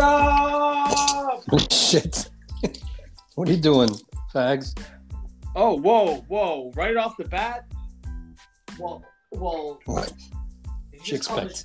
up? 0.00 1.42
Shit. 1.70 2.30
what 3.34 3.48
are 3.48 3.52
you 3.52 3.58
doing, 3.58 3.90
fags? 4.34 4.78
Oh, 5.56 5.78
whoa, 5.78 6.24
whoa! 6.28 6.72
Right 6.74 6.96
off 6.96 7.16
the 7.16 7.24
bat. 7.24 7.66
Well, 8.78 9.04
well. 9.32 9.80
What? 9.86 10.12
did 10.92 11.08
you 11.08 11.16
expect? 11.16 11.64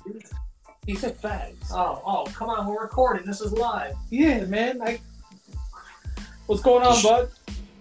He 0.86 0.94
said 0.94 1.20
fags. 1.20 1.70
Oh, 1.70 2.02
oh, 2.04 2.24
come 2.32 2.50
on, 2.50 2.66
we're 2.66 2.82
recording. 2.82 3.26
This 3.26 3.40
is 3.40 3.52
live. 3.52 3.94
Yeah, 4.10 4.44
man. 4.44 4.82
I. 4.82 5.00
What's 6.46 6.62
going 6.62 6.84
on, 6.84 6.94
Just- 6.94 7.04
bud? 7.04 7.28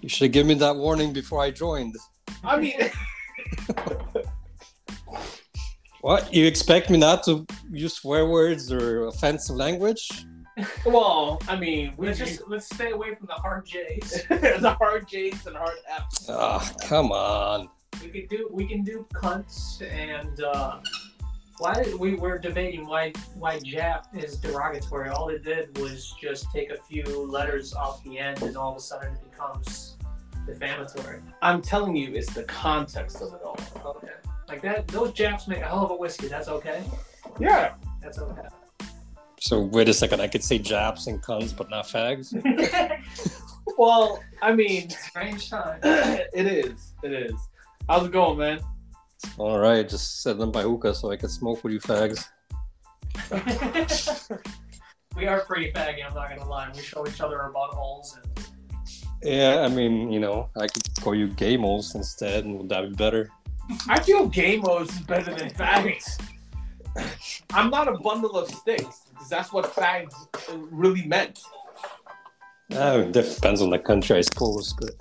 You 0.02 0.10
should 0.10 0.34
give 0.34 0.46
me 0.46 0.54
that 0.56 0.76
warning 0.76 1.14
before 1.14 1.42
I 1.42 1.52
joined. 1.52 1.96
I 2.44 2.60
mean, 2.60 2.76
What? 6.04 6.34
You 6.34 6.46
expect 6.46 6.90
me 6.90 6.98
not 6.98 7.24
to 7.24 7.46
use 7.72 7.94
swear 7.94 8.28
words 8.28 8.74
or 8.74 9.08
offensive 9.08 9.56
language? 9.56 10.10
well, 10.86 11.42
I 11.48 11.58
mean, 11.58 11.94
we 11.98 12.08
Let's 12.08 12.20
just 12.20 12.38
just 12.38 12.50
let's 12.50 12.66
stay 12.66 12.92
away 12.92 13.16
from 13.16 13.28
the 13.28 13.34
hard 13.34 13.66
J's. 13.66 14.24
the 14.30 14.76
hard 14.80 15.08
J's 15.08 15.46
and 15.48 15.56
hard 15.56 15.78
F's. 15.90 16.30
Ah, 16.30 16.74
come 16.84 17.12
on. 17.12 17.70
we 18.02 18.10
could 18.10 18.30
do 18.30 18.50
we 18.52 18.68
can 18.68 18.84
do 18.84 19.06
cunts 19.14 19.82
and 19.82 20.42
uh, 20.42 20.80
why 21.60 21.74
did, 21.76 22.00
we 22.00 22.16
were 22.16 22.38
debating 22.38 22.88
why 22.88 23.14
why 23.36 23.60
Jap 23.60 24.06
is 24.16 24.38
derogatory. 24.38 25.10
All 25.10 25.30
it 25.30 25.44
did 25.44 25.78
was 25.78 26.14
just 26.22 26.48
take 26.52 26.70
a 26.70 26.78
few 26.78 27.04
letters 27.04 27.74
off 27.74 28.04
the 28.04 28.20
end, 28.20 28.42
and 28.42 28.56
all 28.56 28.72
of 28.72 28.78
a 28.78 28.82
sudden 28.82 29.14
it 29.14 29.32
becomes 29.32 29.98
defamatory. 30.46 31.22
I'm 31.42 31.62
telling 31.62 31.96
you, 31.96 32.14
it's 32.14 32.34
the 32.34 32.44
context 32.44 33.22
of 33.22 33.34
it 33.34 33.42
all. 33.44 33.58
Okay, 33.96 34.14
like 34.48 34.62
that. 34.62 34.88
Those 34.88 35.14
Japs 35.14 35.48
make 35.48 35.60
a 35.60 35.68
hell 35.68 35.86
of 35.86 35.92
a 35.92 35.96
whiskey. 35.96 36.28
That's 36.28 36.48
okay. 36.48 36.84
Yeah. 37.40 37.74
That's 38.02 38.20
okay. 38.20 38.48
So 39.44 39.60
wait 39.60 39.90
a 39.90 39.94
second. 39.94 40.22
I 40.22 40.30
could 40.30 40.42
say 40.42 40.58
japs 40.58 41.08
and 41.08 41.22
cunts, 41.22 41.54
but 41.56 41.70
not 41.70 41.86
fags. 41.86 42.32
Well, 43.78 44.22
I 44.42 44.54
mean, 44.54 44.90
Strange 44.90 45.50
time. 45.50 45.80
it 45.84 46.46
is. 46.46 46.94
It 47.02 47.12
is. 47.14 47.34
How's 47.88 48.06
it 48.06 48.12
going, 48.12 48.38
man? 48.38 48.60
All 49.38 49.58
right, 49.58 49.88
just 49.88 50.22
set 50.22 50.38
them 50.38 50.52
by 50.52 50.64
hookah 50.64 50.94
so 50.94 51.12
I 51.12 51.16
can 51.16 51.30
smoke 51.30 51.64
with 51.64 51.74
you 51.74 51.80
fags. 51.80 52.26
we 55.16 55.28
are 55.28 55.40
pretty 55.42 55.72
faggy. 55.72 56.06
I'm 56.06 56.14
not 56.14 56.30
gonna 56.30 56.48
lie. 56.48 56.70
We 56.76 56.82
show 56.82 57.08
each 57.08 57.22
other 57.22 57.42
our 57.42 57.52
buttholes 57.52 58.18
and. 58.18 58.48
Yeah, 59.24 59.62
I 59.62 59.70
mean, 59.70 60.12
you 60.12 60.20
know, 60.20 60.50
I 60.58 60.68
could 60.68 60.84
call 61.02 61.16
you 61.16 61.30
gamos 61.30 61.96
instead, 61.96 62.44
and 62.44 62.58
would 62.60 62.70
that 62.70 62.90
be 62.90 62.96
better? 62.96 63.30
I 63.88 64.02
feel 64.04 64.30
gamos 64.30 64.90
is 64.90 65.00
better 65.00 65.34
than 65.34 65.50
fags. 65.52 66.20
I'm 67.54 67.70
not 67.70 67.88
a 67.88 67.94
bundle 67.94 68.38
of 68.38 68.50
sticks 68.50 69.03
because 69.14 69.30
that's 69.30 69.52
what 69.54 69.66
fags 69.66 70.14
really 70.72 71.06
meant. 71.06 71.40
Uh, 72.74 73.04
it 73.08 73.12
depends 73.12 73.62
on 73.62 73.70
the 73.70 73.80
country, 73.80 74.18
I 74.18 74.22
suppose. 74.22 74.74
But 74.80 74.92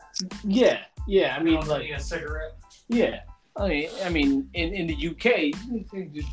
Yeah, 0.44 0.80
yeah. 1.06 1.36
I 1.38 1.42
mean, 1.42 1.60
like, 1.66 1.82
take 1.82 1.92
a 1.96 2.00
cigarette. 2.00 2.52
yeah. 2.88 3.20
I 3.54 3.68
mean, 3.68 3.90
I 4.02 4.08
mean, 4.08 4.48
in, 4.54 4.72
in 4.72 4.86
the 4.86 4.94
UK, 4.94 5.52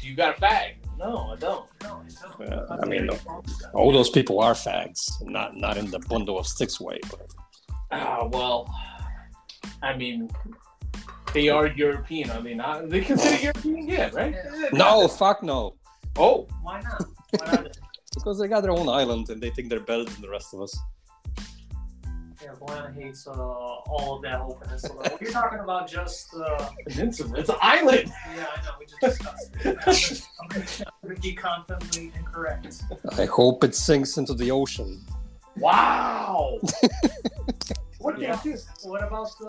you 0.01 0.15
got 0.15 0.37
a 0.37 0.41
fag? 0.41 0.75
No, 0.97 1.31
I 1.33 1.35
don't. 1.35 1.65
No, 1.83 2.01
I 2.01 2.45
don't. 2.45 2.53
uh, 2.53 2.77
I 2.81 2.85
mean, 2.85 3.09
all 3.73 3.91
those 3.91 4.09
people 4.09 4.39
are 4.41 4.53
fags, 4.53 4.99
not 5.23 5.57
not 5.57 5.75
in 5.75 5.91
the 5.91 5.99
bundle 5.99 6.39
of 6.39 6.47
sticks 6.47 6.79
way. 6.79 6.97
But 7.11 7.27
Ah, 7.91 8.25
well, 8.25 8.73
I 9.83 9.97
mean, 9.97 10.29
they 11.33 11.49
are 11.49 11.67
European. 11.67 12.31
I 12.31 12.39
mean, 12.39 12.61
uh, 12.61 12.83
they 12.85 13.01
consider 13.01 13.35
European, 13.43 13.87
yeah, 13.89 14.09
right? 14.13 14.35
no, 14.71 15.07
fuck 15.09 15.43
no, 15.43 15.75
Oh, 16.15 16.47
Why 16.61 16.81
not? 16.81 17.03
Why 17.31 17.45
not? 17.51 17.77
because 18.13 18.39
they 18.39 18.47
got 18.47 18.61
their 18.61 18.71
own 18.71 18.89
island 18.89 19.29
and 19.29 19.41
they 19.41 19.49
think 19.49 19.69
they're 19.69 19.79
better 19.79 20.03
than 20.03 20.21
the 20.21 20.29
rest 20.29 20.53
of 20.53 20.61
us. 20.61 20.77
Yeah, 22.41 22.51
Boyan 22.59 22.95
hates 22.95 23.27
uh, 23.27 23.31
all 23.33 24.15
of 24.15 24.21
that 24.23 24.39
whole 24.39 24.55
peninsula. 24.55 25.11
You're 25.19 25.31
talking 25.31 25.59
about 25.59 25.89
just, 25.89 26.33
uh, 26.33 26.69
peninsula. 26.87 27.37
It's 27.37 27.49
an 27.49 27.57
island. 27.61 28.13
yeah, 28.33 28.45
I 28.55 28.61
know, 28.65 28.71
we 28.79 28.85
just 28.85 29.01
discussed 29.01 29.51
it. 29.65 30.25
I'm 30.41 30.47
going 31.01 31.15
to 31.15 31.21
be 31.21 31.33
confidently 31.33 32.13
incorrect. 32.17 32.81
I 33.17 33.25
hope 33.25 33.63
it 33.65 33.75
sinks 33.75 34.17
into 34.17 34.33
the 34.33 34.51
ocean. 34.51 35.01
Wow. 35.57 36.59
what 38.11 38.21
Yeah. 38.21 38.35
heck 38.35 38.45
is? 38.45 38.67
What 38.83 39.03
about 39.03 39.29
the, 39.39 39.45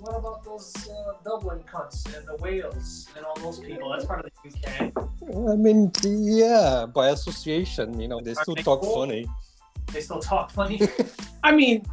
what 0.00 0.16
about 0.16 0.44
those 0.44 0.88
uh, 0.88 1.12
Dublin 1.24 1.62
cunts 1.64 2.06
and 2.16 2.26
the 2.26 2.36
Wales 2.36 3.08
and 3.16 3.24
all 3.24 3.36
those 3.36 3.60
people? 3.60 3.90
That's 3.90 4.04
part 4.04 4.24
of 4.26 4.32
the 4.42 4.50
UK. 4.50 4.92
I 5.52 5.56
mean, 5.56 5.90
yeah, 6.04 6.86
by 6.92 7.08
association, 7.10 7.98
you 8.00 8.08
know, 8.08 8.20
they 8.20 8.34
still 8.34 8.54
they 8.54 8.62
talk 8.62 8.82
cool? 8.82 8.94
funny. 8.94 9.26
They 9.92 10.00
still 10.00 10.20
talk 10.20 10.50
funny. 10.50 10.80
I 11.42 11.52
mean, 11.52 11.84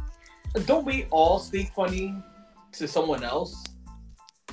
don't 0.66 0.84
we 0.84 1.06
all 1.10 1.38
speak 1.38 1.72
funny 1.74 2.14
to 2.72 2.88
someone 2.88 3.24
else? 3.24 3.64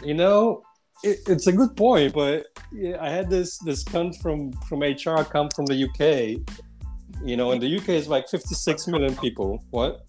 You 0.03 0.13
know, 0.13 0.63
it, 1.03 1.19
it's 1.27 1.47
a 1.47 1.51
good 1.51 1.75
point, 1.75 2.13
but 2.13 2.45
yeah, 2.71 2.97
I 2.99 3.09
had 3.09 3.29
this 3.29 3.57
this 3.59 3.83
cunt 3.83 4.21
from 4.21 4.51
from 4.67 4.81
HR 4.81 5.23
come 5.23 5.49
from 5.55 5.65
the 5.65 5.83
UK. 5.85 6.41
You 7.23 7.37
know, 7.37 7.51
and 7.51 7.61
the 7.61 7.77
UK 7.77 7.89
is 7.89 8.07
like 8.09 8.27
56 8.27 8.87
million 8.87 9.15
people. 9.15 9.63
What? 9.69 10.05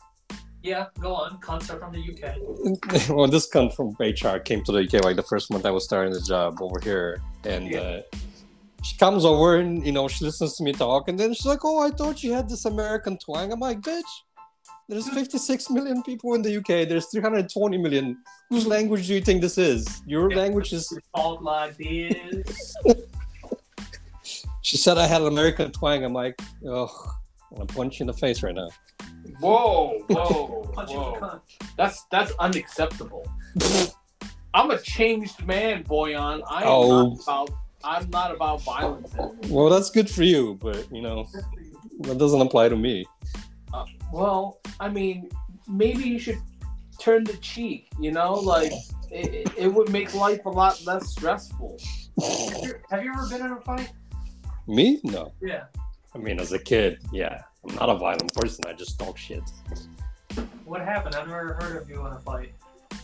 Yeah, 0.67 0.87
go 1.01 1.15
on. 1.15 1.39
Cunts 1.41 1.73
are 1.73 1.79
from 1.79 1.93
the 1.93 2.03
UK. 2.13 3.09
well, 3.17 3.29
this 3.29 3.49
cunt 3.49 3.75
from 3.75 3.89
HR 4.01 4.39
came 4.39 4.63
to 4.65 4.73
the 4.73 4.81
UK 4.85 5.05
like 5.05 5.17
the 5.17 5.23
first 5.23 5.51
month 5.51 5.65
I 5.65 5.71
was 5.71 5.85
starting 5.85 6.13
the 6.13 6.21
job 6.21 6.61
over 6.61 6.79
here, 6.83 7.23
and 7.45 7.69
Yeah. 7.71 7.81
uh, 7.81 8.01
she 8.83 8.97
comes 8.99 9.25
over 9.25 9.57
and 9.57 9.85
you 9.87 9.93
know 9.93 10.07
she 10.09 10.25
listens 10.25 10.57
to 10.57 10.63
me 10.65 10.73
talk, 10.73 11.09
and 11.09 11.19
then 11.19 11.33
she's 11.35 11.47
like, 11.47 11.65
"Oh, 11.65 11.79
I 11.81 11.91
thought 11.91 12.23
you 12.25 12.33
had 12.33 12.49
this 12.49 12.65
American 12.67 13.17
twang." 13.19 13.53
I'm 13.53 13.61
like, 13.61 13.81
"Bitch." 13.81 14.13
There's 14.89 15.09
56 15.09 15.69
million 15.71 16.01
people 16.05 16.35
in 16.35 16.43
the 16.43 16.59
UK. 16.59 16.87
There's 16.89 17.07
320 17.07 17.77
million. 17.79 18.17
Whose 18.51 18.69
language 18.69 19.09
do 19.09 19.15
you 19.15 19.21
think 19.21 19.41
this 19.41 19.59
is? 19.59 19.85
Your 20.07 20.31
Yeah. 20.31 20.37
language 20.43 20.73
is 20.73 20.87
Talk 21.17 21.43
like 21.43 21.77
this. 21.77 22.77
She 24.63 24.77
said 24.77 24.97
I 24.99 25.07
had 25.07 25.23
an 25.23 25.29
American 25.29 25.73
twang. 25.73 26.05
I'm 26.05 26.13
like, 26.13 26.41
oh, 26.69 26.89
I'm 27.51 27.57
gonna 27.59 27.67
punch 27.67 27.99
you 27.99 28.05
in 28.05 28.07
the 28.09 28.13
face 28.13 28.43
right 28.45 28.55
now. 28.55 28.69
Whoa, 29.41 29.99
whoa, 30.09 30.71
Punch 30.75 30.91
you 30.91 30.97
in 30.97 31.03
the 31.15 31.19
whoa. 31.21 31.41
That's 31.77 32.05
that's 32.11 32.33
unacceptable. 32.39 33.27
I'm 34.55 34.71
a 34.71 34.79
changed 34.79 35.45
man, 35.47 35.85
Boyan. 35.85 36.43
I 36.49 36.63
am 36.63 36.69
Oh. 36.69 37.09
not 37.15 37.23
about. 37.23 37.51
I'm 37.85 38.11
not 38.11 38.35
about 38.35 38.63
violence. 38.63 39.15
Well, 39.49 39.69
that's 39.69 39.91
good 39.91 40.09
for 40.11 40.23
you, 40.25 40.59
but 40.61 40.91
you 40.91 41.03
know 41.03 41.27
that 42.01 42.19
doesn't 42.19 42.41
apply 42.41 42.69
to 42.71 42.77
me. 42.77 43.05
Uh, 43.73 43.85
well, 44.13 44.59
I 44.81 44.89
mean, 44.89 45.29
maybe 45.69 46.05
you 46.05 46.19
should 46.19 46.39
turn 46.99 47.25
the 47.25 47.37
cheek. 47.37 47.89
You 48.01 48.13
know, 48.13 48.35
like 48.35 48.73
it, 49.11 49.35
it- 49.35 49.53
it 49.59 49.69
would 49.69 49.91
make 49.91 50.15
life 50.15 50.45
a 50.47 50.51
lot 50.51 50.85
less 50.87 51.11
stressful. 51.11 51.79
Have 52.21 52.65
you, 52.65 52.75
have 52.91 53.05
you 53.05 53.13
ever 53.13 53.29
been 53.29 53.45
in 53.47 53.53
a 53.53 53.61
fight? 53.61 53.93
Me? 54.67 54.99
No. 55.05 55.33
Yeah. 55.43 55.65
I 56.15 56.19
mean, 56.19 56.41
as 56.41 56.53
a 56.53 56.59
kid, 56.59 56.99
yeah, 57.13 57.43
I'm 57.69 57.75
not 57.77 57.89
a 57.89 57.95
violent 57.97 58.33
person. 58.35 58.65
I 58.67 58.73
just 58.73 58.99
talk 58.99 59.17
shit. 59.17 59.43
What 60.65 60.81
happened? 60.81 61.15
I've 61.15 61.29
never 61.29 61.55
heard 61.55 61.83
of 61.83 61.89
you 61.89 62.05
in 62.07 62.13
a 62.13 62.21
fight. 62.21 62.53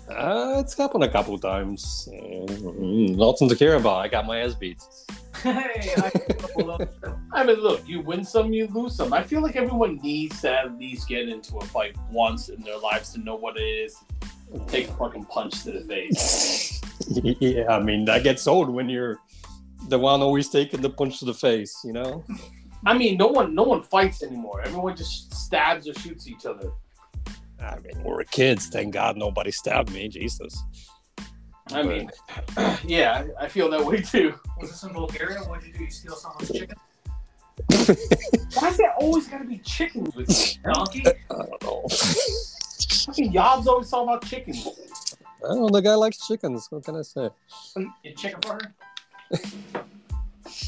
Uh, 0.09 0.57
it's 0.59 0.77
happened 0.77 1.05
a 1.05 1.09
couple 1.09 1.39
times. 1.39 2.09
Uh, 2.13 2.47
nothing 2.51 3.49
to 3.49 3.57
care 3.57 3.77
about. 3.77 3.99
I 3.99 4.09
got 4.09 4.27
my 4.27 4.41
ass 4.41 4.55
beat. 4.55 4.83
hey, 5.43 5.95
I 5.97 6.11
I 7.33 7.45
mean, 7.45 7.57
look, 7.57 7.87
you 7.89 8.01
win 8.01 8.25
some, 8.25 8.53
you 8.53 8.67
lose 8.69 8.97
some. 8.97 9.13
I 9.13 9.23
feel 9.23 9.41
like 9.41 9.57
everyone 9.57 9.97
needs 10.03 10.41
to 10.43 10.53
at 10.53 10.79
least 10.79 11.09
get 11.09 11.29
into 11.29 11.57
a 11.57 11.65
fight 11.67 11.97
once 12.11 12.49
in 12.49 12.61
their 12.63 12.79
lives 12.79 13.13
to 13.13 13.21
know 13.21 13.37
what 13.37 13.57
it 13.57 13.63
is. 13.63 13.97
Take 14.69 14.89
a 14.89 14.93
fucking 14.95 15.25
punch 15.27 15.63
to 15.65 15.73
the 15.73 15.81
face. 15.81 16.81
yeah, 17.09 17.69
I 17.69 17.81
mean 17.81 18.05
that 18.05 18.23
gets 18.23 18.47
old 18.47 18.69
when 18.69 18.89
you're 18.89 19.19
the 19.89 19.99
one 19.99 20.21
always 20.21 20.49
taking 20.49 20.83
the 20.83 20.91
punch 20.91 21.19
to 21.21 21.25
the 21.25 21.35
face. 21.35 21.81
You 21.85 21.93
know. 21.93 22.25
I 22.85 22.97
mean, 22.97 23.17
no 23.17 23.29
one, 23.29 23.55
no 23.55 23.63
one 23.63 23.83
fights 23.83 24.23
anymore. 24.23 24.63
Everyone 24.63 24.97
just 24.97 25.33
stabs 25.33 25.89
or 25.89 25.95
shoots 25.95 26.29
each 26.29 26.47
other. 26.47 26.71
I 27.61 27.79
mean, 27.79 28.03
we 28.03 28.11
were 28.11 28.25
kids. 28.25 28.67
Thank 28.67 28.93
God 28.93 29.17
nobody 29.17 29.53
stabbed 29.53 29.93
me. 29.93 30.09
Jesus. 30.09 30.63
I 31.71 31.83
mean, 31.83 32.11
yeah, 32.85 33.25
I 33.41 33.45
I 33.45 33.49
feel 33.49 33.71
that 33.71 33.85
way 33.85 34.01
too. 34.01 34.35
was 34.61 34.71
this 34.71 34.83
in 34.83 34.93
Bulgaria? 34.93 35.39
What 35.41 35.61
did 35.61 35.69
you 35.69 35.75
do? 35.79 35.85
You 35.85 35.91
steal 35.91 36.17
someone's 36.17 36.51
chicken? 36.51 36.77
Why's 38.55 38.77
there 38.77 38.93
always 38.95 39.29
gotta 39.29 39.45
be 39.45 39.59
chickens 39.59 40.15
with 40.17 40.57
you? 40.57 40.63
Donkey? 40.75 41.07
I 41.07 41.13
don't 41.31 41.63
know. 41.63 41.87
Fucking 43.07 43.33
Yobs 43.33 43.67
always 43.67 43.91
talk 43.91 44.03
about 44.03 44.27
chickens. 44.27 44.67
I 45.45 45.49
don't 45.49 45.61
know. 45.61 45.69
The 45.69 45.81
guy 45.81 45.95
likes 45.95 46.27
chickens. 46.27 46.67
What 46.71 46.85
can 46.85 46.97
I 46.97 47.03
say? 47.03 47.31
You 48.03 48.13
chicken 48.15 48.41
for 48.43 48.55
her? 48.55 48.75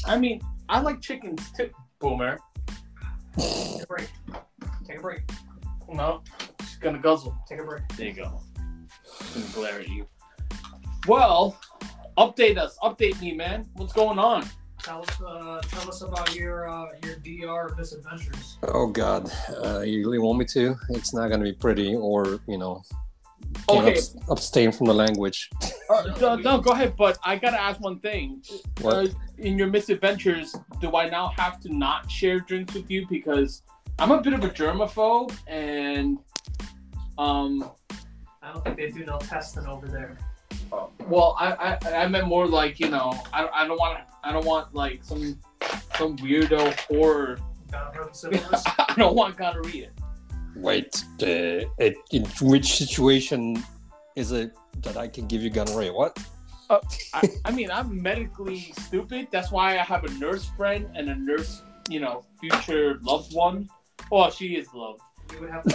I 0.05 0.17
mean, 0.17 0.41
I 0.69 0.79
like 0.81 1.01
chickens 1.01 1.51
too, 1.51 1.69
Boomer. 1.99 2.39
Take 3.37 3.83
a 3.83 3.87
break. 3.87 4.09
Take 4.87 4.97
a 4.99 5.01
break. 5.01 5.21
No, 5.91 6.21
she's 6.61 6.75
gonna 6.77 6.99
guzzle. 6.99 7.35
Take 7.47 7.59
a 7.59 7.63
break. 7.63 7.87
There 7.95 8.07
you 8.07 8.13
go. 8.13 8.41
She's 9.33 9.43
gonna 9.43 9.53
glare 9.53 9.79
at 9.81 9.87
you. 9.87 10.07
Well, 11.07 11.57
update 12.17 12.57
us. 12.57 12.77
Update 12.83 13.19
me, 13.21 13.33
man. 13.33 13.67
What's 13.75 13.93
going 13.93 14.19
on? 14.19 14.45
Tell 14.81 15.01
us, 15.01 15.21
uh, 15.21 15.61
tell 15.67 15.89
us 15.89 16.01
about 16.01 16.35
your 16.35 16.69
uh, 16.69 16.87
your 17.03 17.15
DR 17.17 17.75
misadventures. 17.77 18.57
Oh 18.63 18.87
God, 18.87 19.31
uh, 19.63 19.79
you 19.81 19.99
really 19.99 20.19
want 20.19 20.37
me 20.39 20.45
to? 20.45 20.75
It's 20.89 21.13
not 21.13 21.29
gonna 21.29 21.43
be 21.43 21.53
pretty, 21.53 21.95
or 21.95 22.39
you 22.47 22.57
know, 22.57 22.81
can't 23.67 23.87
Okay. 23.87 23.99
abstain 24.29 24.71
from 24.71 24.87
the 24.87 24.93
language. 24.93 25.49
Uh, 25.89 26.13
no, 26.19 26.35
no, 26.35 26.59
go 26.59 26.71
ahead. 26.71 26.95
But 26.97 27.17
I 27.23 27.35
gotta 27.37 27.59
ask 27.59 27.79
one 27.79 27.99
thing. 27.99 28.41
What? 28.81 29.13
Uh, 29.37 29.41
in 29.41 29.57
your 29.57 29.67
misadventures, 29.67 30.55
do 30.79 30.95
I 30.95 31.09
now 31.09 31.29
have 31.37 31.59
to 31.61 31.75
not 31.75 32.09
share 32.09 32.39
drinks 32.39 32.73
with 32.73 32.89
you 32.89 33.07
because 33.07 33.63
I'm 33.99 34.11
a 34.11 34.21
bit 34.21 34.33
of 34.33 34.43
a 34.43 34.49
germaphobe 34.49 35.35
and 35.47 36.19
um. 37.17 37.71
I 38.41 38.53
don't 38.53 38.63
think 38.63 38.77
they 38.77 38.91
do 38.91 39.05
no 39.05 39.17
testing 39.17 39.65
over 39.65 39.87
there. 39.87 40.17
Well, 41.07 41.35
I, 41.39 41.77
I 41.83 42.03
I 42.03 42.07
meant 42.07 42.27
more 42.27 42.47
like 42.47 42.79
you 42.79 42.89
know 42.89 43.13
I, 43.33 43.47
I 43.53 43.67
don't 43.67 43.77
want 43.77 43.99
I 44.23 44.31
don't 44.31 44.45
want 44.45 44.73
like 44.73 45.03
some 45.03 45.39
some 45.97 46.17
weirdo 46.17 46.79
horror. 46.81 47.39
Got 47.71 47.95
hurt 47.95 48.15
syphilis. 48.15 48.63
I 48.77 48.93
don't 48.95 49.15
want 49.15 49.37
gonorrhea. 49.37 49.89
Wait, 50.55 51.03
uh, 51.21 51.65
it, 51.77 51.95
in 52.11 52.25
which 52.41 52.77
situation 52.77 53.63
is 54.15 54.31
it 54.31 54.55
that 54.83 54.95
I 54.95 55.07
can 55.07 55.27
give 55.27 55.41
you 55.41 55.49
gonorrhea? 55.49 55.91
What? 55.91 56.17
Uh, 56.69 56.79
I, 57.13 57.29
I 57.45 57.51
mean, 57.51 57.69
I'm 57.71 58.01
medically 58.01 58.73
stupid. 58.79 59.27
That's 59.31 59.51
why 59.51 59.73
I 59.77 59.83
have 59.83 60.03
a 60.03 60.11
nurse 60.13 60.45
friend 60.57 60.89
and 60.95 61.09
a 61.09 61.15
nurse, 61.15 61.61
you 61.89 61.99
know, 61.99 62.23
future 62.39 62.99
loved 63.03 63.33
one. 63.33 63.69
Well, 64.11 64.31
she 64.31 64.55
is 64.55 64.67
loved. 64.73 65.01
Have. 65.49 65.65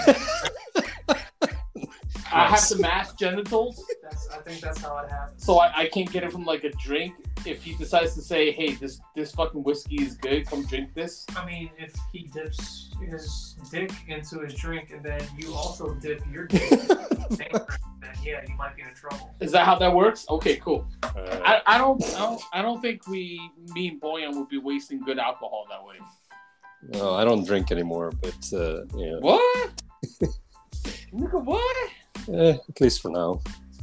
I 2.32 2.46
have 2.48 2.68
to 2.68 2.78
match 2.78 3.16
genitals, 3.18 3.84
That's, 4.02 4.28
I 4.28 4.38
think 4.38 4.60
that's 4.60 4.80
how 4.80 4.98
it 4.98 5.10
happens. 5.10 5.44
so 5.44 5.58
I, 5.58 5.80
I 5.80 5.86
can't 5.88 6.10
get 6.12 6.22
it 6.22 6.30
from 6.30 6.44
like 6.44 6.62
a 6.62 6.70
drink. 6.70 7.14
If 7.44 7.62
he 7.64 7.74
decides 7.74 8.14
to 8.14 8.22
say, 8.22 8.52
"Hey, 8.52 8.74
this 8.74 9.00
this 9.16 9.32
fucking 9.32 9.64
whiskey 9.64 9.96
is 9.96 10.14
good, 10.14 10.46
come 10.46 10.64
drink 10.66 10.94
this," 10.94 11.26
I 11.34 11.44
mean, 11.44 11.70
if 11.76 11.92
he 12.12 12.30
dips 12.32 12.90
his 13.04 13.56
dick 13.72 13.90
into 14.06 14.40
his 14.40 14.54
drink 14.54 14.92
and 14.92 15.04
then 15.04 15.22
you 15.36 15.52
also 15.54 15.94
dip 15.94 16.22
your 16.30 16.46
dick, 16.46 16.70
into 18.24 18.38
the 18.38 18.44
same 18.44 18.44
drink, 18.44 18.44
then 18.44 18.44
yeah, 18.48 18.52
you 18.52 18.56
might 18.56 18.76
be 18.76 18.82
in 18.82 18.94
trouble. 18.94 19.34
is 19.40 19.52
that 19.52 19.64
how 19.64 19.76
that 19.78 19.94
works? 19.94 20.26
Okay, 20.28 20.56
cool. 20.56 20.86
Uh, 21.02 21.40
I, 21.44 21.62
I 21.66 21.78
don't 21.78 22.02
I 22.04 22.18
don't 22.18 22.42
I 22.54 22.62
don't 22.62 22.80
think 22.80 23.06
we 23.08 23.40
me 23.74 23.88
and 23.88 24.00
Boyan 24.00 24.34
would 24.36 24.48
be 24.48 24.58
wasting 24.58 25.00
good 25.00 25.18
alcohol 25.18 25.66
that 25.70 25.84
way. 25.84 25.96
no, 26.98 27.14
I 27.14 27.24
don't 27.24 27.44
drink 27.46 27.70
anymore, 27.70 28.10
but 28.22 28.52
uh, 28.52 28.84
yeah, 28.96 29.18
What? 29.20 29.82
Nigga, 31.12 31.44
what? 31.44 31.90
eh, 32.32 32.56
at 32.68 32.80
least 32.80 33.02
for 33.02 33.10
now. 33.10 33.40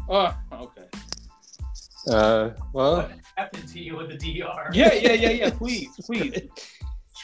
Oh, 0.10 0.34
okay. 0.54 0.84
Uh, 2.10 2.52
well, 2.74 2.96
What 2.98 3.12
happened 3.36 3.68
to 3.68 3.80
you 3.80 4.00
in 4.00 4.08
the 4.10 4.16
DR? 4.18 4.70
Yeah, 4.72 4.94
yeah, 4.94 5.12
yeah, 5.14 5.30
yeah. 5.30 5.50
Please, 5.50 5.90
please. 6.06 6.40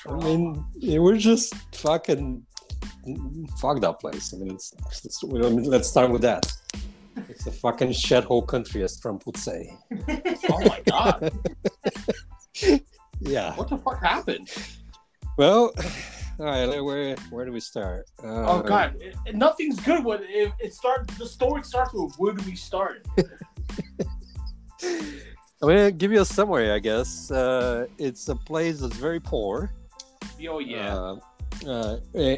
I 0.07 0.12
mean, 0.18 0.65
yeah, 0.75 1.00
we're 1.00 1.15
just 1.15 1.56
fucking 1.74 2.45
fuck 3.62 3.80
that 3.80 4.00
place. 4.01 4.33
I 4.33 4.38
mean, 4.38 4.51
it's, 4.56 4.74
it's 5.06 5.24
I 5.24 5.27
mean, 5.27 5.63
let's 5.63 5.88
start 5.89 6.12
with 6.12 6.21
that. 6.24 6.51
It's 7.30 7.48
a 7.48 7.51
fucking 7.51 7.89
shithole 7.89 8.45
country, 8.48 8.83
as 8.83 9.00
Trump 9.00 9.25
would 9.25 9.38
say. 9.38 9.75
Oh 10.50 10.60
my 10.65 10.81
god. 10.86 11.31
Yeah. 13.19 13.56
What 13.56 13.69
the 13.69 13.77
fuck 13.77 14.04
happened? 14.04 14.50
Well, 15.38 15.71
all 16.39 16.45
right. 16.45 16.83
Where 16.83 17.15
where 17.30 17.45
do 17.45 17.51
we 17.54 17.62
start? 17.62 18.06
Uh, 18.21 18.45
Oh 18.51 18.62
god, 18.62 18.95
it, 19.00 19.15
it- 19.25 19.36
nothing's 19.36 19.80
good 19.80 20.04
when 20.04 20.19
it, 20.24 20.51
it 20.60 20.74
starts. 20.74 21.18
The 21.18 21.25
story 21.25 21.63
starts 21.63 21.94
with 21.94 22.13
where 22.18 22.33
do 22.33 22.44
we 22.45 22.56
start? 22.56 23.07
I'm 24.83 25.69
gonna 25.69 25.92
give 25.92 26.12
you 26.12 26.21
a 26.21 26.25
summary, 26.25 26.71
I 26.71 26.80
guess. 26.80 27.31
Uh, 27.31 27.88
it's 27.98 28.27
a 28.27 28.36
place 28.36 28.80
that's 28.81 28.98
very 28.98 29.19
poor. 29.21 29.71
Oh 30.50 30.60
yeah. 30.60 30.94
Uh, 30.95 31.15
uh, 31.68 31.98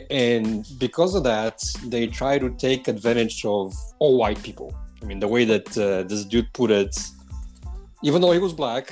and 0.09 0.65
because 0.77 1.15
of 1.15 1.23
that, 1.23 1.59
they 1.85 2.07
try 2.07 2.37
to 2.37 2.49
take 2.51 2.87
advantage 2.87 3.45
of 3.45 3.73
all 3.99 4.17
white 4.17 4.41
people. 4.43 4.75
I 5.01 5.05
mean, 5.05 5.19
the 5.19 5.27
way 5.27 5.45
that 5.45 5.77
uh, 5.77 6.03
this 6.03 6.25
dude 6.25 6.51
put 6.53 6.71
it, 6.71 6.95
even 8.03 8.21
though 8.21 8.31
he 8.31 8.39
was 8.39 8.53
black, 8.53 8.91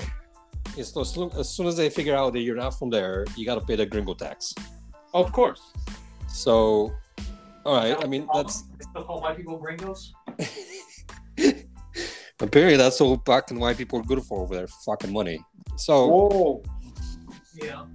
is 0.77 0.95
as 0.97 1.09
soon, 1.13 1.31
as 1.37 1.49
soon 1.49 1.67
as 1.67 1.77
they 1.77 1.89
figure 1.89 2.15
out 2.15 2.33
that 2.33 2.39
you're 2.39 2.55
not 2.55 2.77
from 2.77 2.89
there, 2.89 3.25
you 3.35 3.45
got 3.45 3.55
to 3.55 3.65
pay 3.65 3.75
the 3.75 3.85
gringo 3.85 4.13
tax. 4.13 4.53
of 5.13 5.31
course. 5.31 5.61
So, 6.27 6.91
all 7.65 7.75
right. 7.75 7.95
I 8.03 8.07
mean, 8.07 8.27
that's 8.33 8.61
They 8.61 8.85
still 8.89 9.03
call 9.03 9.21
white 9.21 9.37
people 9.37 9.57
gringos? 9.57 10.13
apparently 12.39 12.77
that's 12.77 12.99
all 13.01 13.17
black 13.17 13.51
and 13.51 13.59
white 13.59 13.77
people 13.77 13.99
are 13.99 14.03
good 14.03 14.23
for 14.23 14.41
over 14.41 14.55
there, 14.55 14.67
fucking 14.85 15.11
money. 15.11 15.39
So, 15.77 16.07
Whoa. 16.07 16.63
Yeah. 17.55 17.85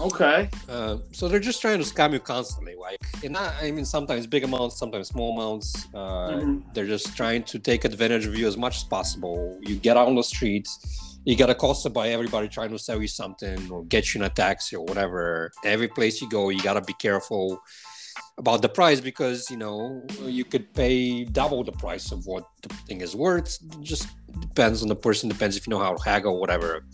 Okay. 0.00 0.48
Uh, 0.68 0.98
so 1.12 1.28
they're 1.28 1.38
just 1.38 1.60
trying 1.60 1.78
to 1.78 1.84
scam 1.84 2.12
you 2.12 2.20
constantly. 2.20 2.74
Like, 2.74 3.00
and 3.22 3.32
not, 3.32 3.54
I 3.62 3.70
mean, 3.70 3.84
sometimes 3.84 4.26
big 4.26 4.44
amounts, 4.44 4.76
sometimes 4.78 5.08
small 5.08 5.38
amounts. 5.38 5.86
Uh, 5.94 6.30
Mhm. 6.40 6.74
They're 6.74 6.86
just 6.86 7.16
trying 7.16 7.44
to 7.44 7.58
take 7.58 7.84
advantage 7.84 8.26
of 8.26 8.34
you 8.36 8.46
as 8.46 8.56
much 8.56 8.76
as 8.76 8.84
possible. 8.84 9.58
You 9.62 9.76
get 9.76 9.96
out 9.96 10.08
on 10.08 10.16
the 10.16 10.22
streets, 10.24 10.78
you 11.24 11.36
get 11.36 11.48
accosted 11.48 11.92
by 11.92 12.08
everybody 12.10 12.48
trying 12.48 12.70
to 12.70 12.78
sell 12.78 13.00
you 13.00 13.08
something 13.08 13.70
or 13.70 13.84
get 13.84 14.12
you 14.14 14.20
in 14.20 14.24
a 14.26 14.30
taxi 14.30 14.76
or 14.76 14.84
whatever. 14.84 15.52
Every 15.64 15.88
place 15.88 16.20
you 16.20 16.28
go, 16.28 16.48
you 16.50 16.60
gotta 16.62 16.82
be 16.82 16.94
careful 16.94 17.60
about 18.36 18.62
the 18.62 18.68
price 18.68 19.00
because 19.00 19.48
you 19.50 19.56
know 19.56 20.02
you 20.22 20.44
could 20.44 20.72
pay 20.74 21.24
double 21.24 21.62
the 21.64 21.72
price 21.72 22.10
of 22.12 22.26
what 22.26 22.44
the 22.62 22.68
thing 22.86 23.00
is 23.00 23.14
worth. 23.14 23.58
Just 23.80 24.08
depends 24.40 24.82
on 24.82 24.88
the 24.88 24.96
person. 24.96 25.28
Depends 25.28 25.56
if 25.56 25.66
you 25.66 25.70
know 25.70 25.78
how 25.78 25.94
to 25.94 26.02
haggle, 26.02 26.38
whatever. 26.40 26.84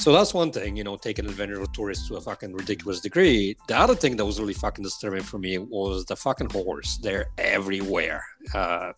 So 0.00 0.12
that's 0.12 0.32
one 0.32 0.50
thing, 0.50 0.78
you 0.78 0.82
know, 0.82 0.96
taking 0.96 1.26
advantage 1.26 1.58
of 1.58 1.70
tourists 1.72 2.08
to 2.08 2.16
a 2.16 2.22
fucking 2.22 2.54
ridiculous 2.54 3.00
degree. 3.00 3.54
The 3.68 3.76
other 3.76 3.94
thing 3.94 4.16
that 4.16 4.24
was 4.24 4.40
really 4.40 4.54
fucking 4.54 4.82
disturbing 4.82 5.22
for 5.22 5.36
me 5.36 5.58
was 5.58 6.06
the 6.06 6.16
fucking 6.16 6.48
whores. 6.48 6.98
They're 7.02 7.26
everywhere. 7.36 8.24
Uh, 8.54 8.94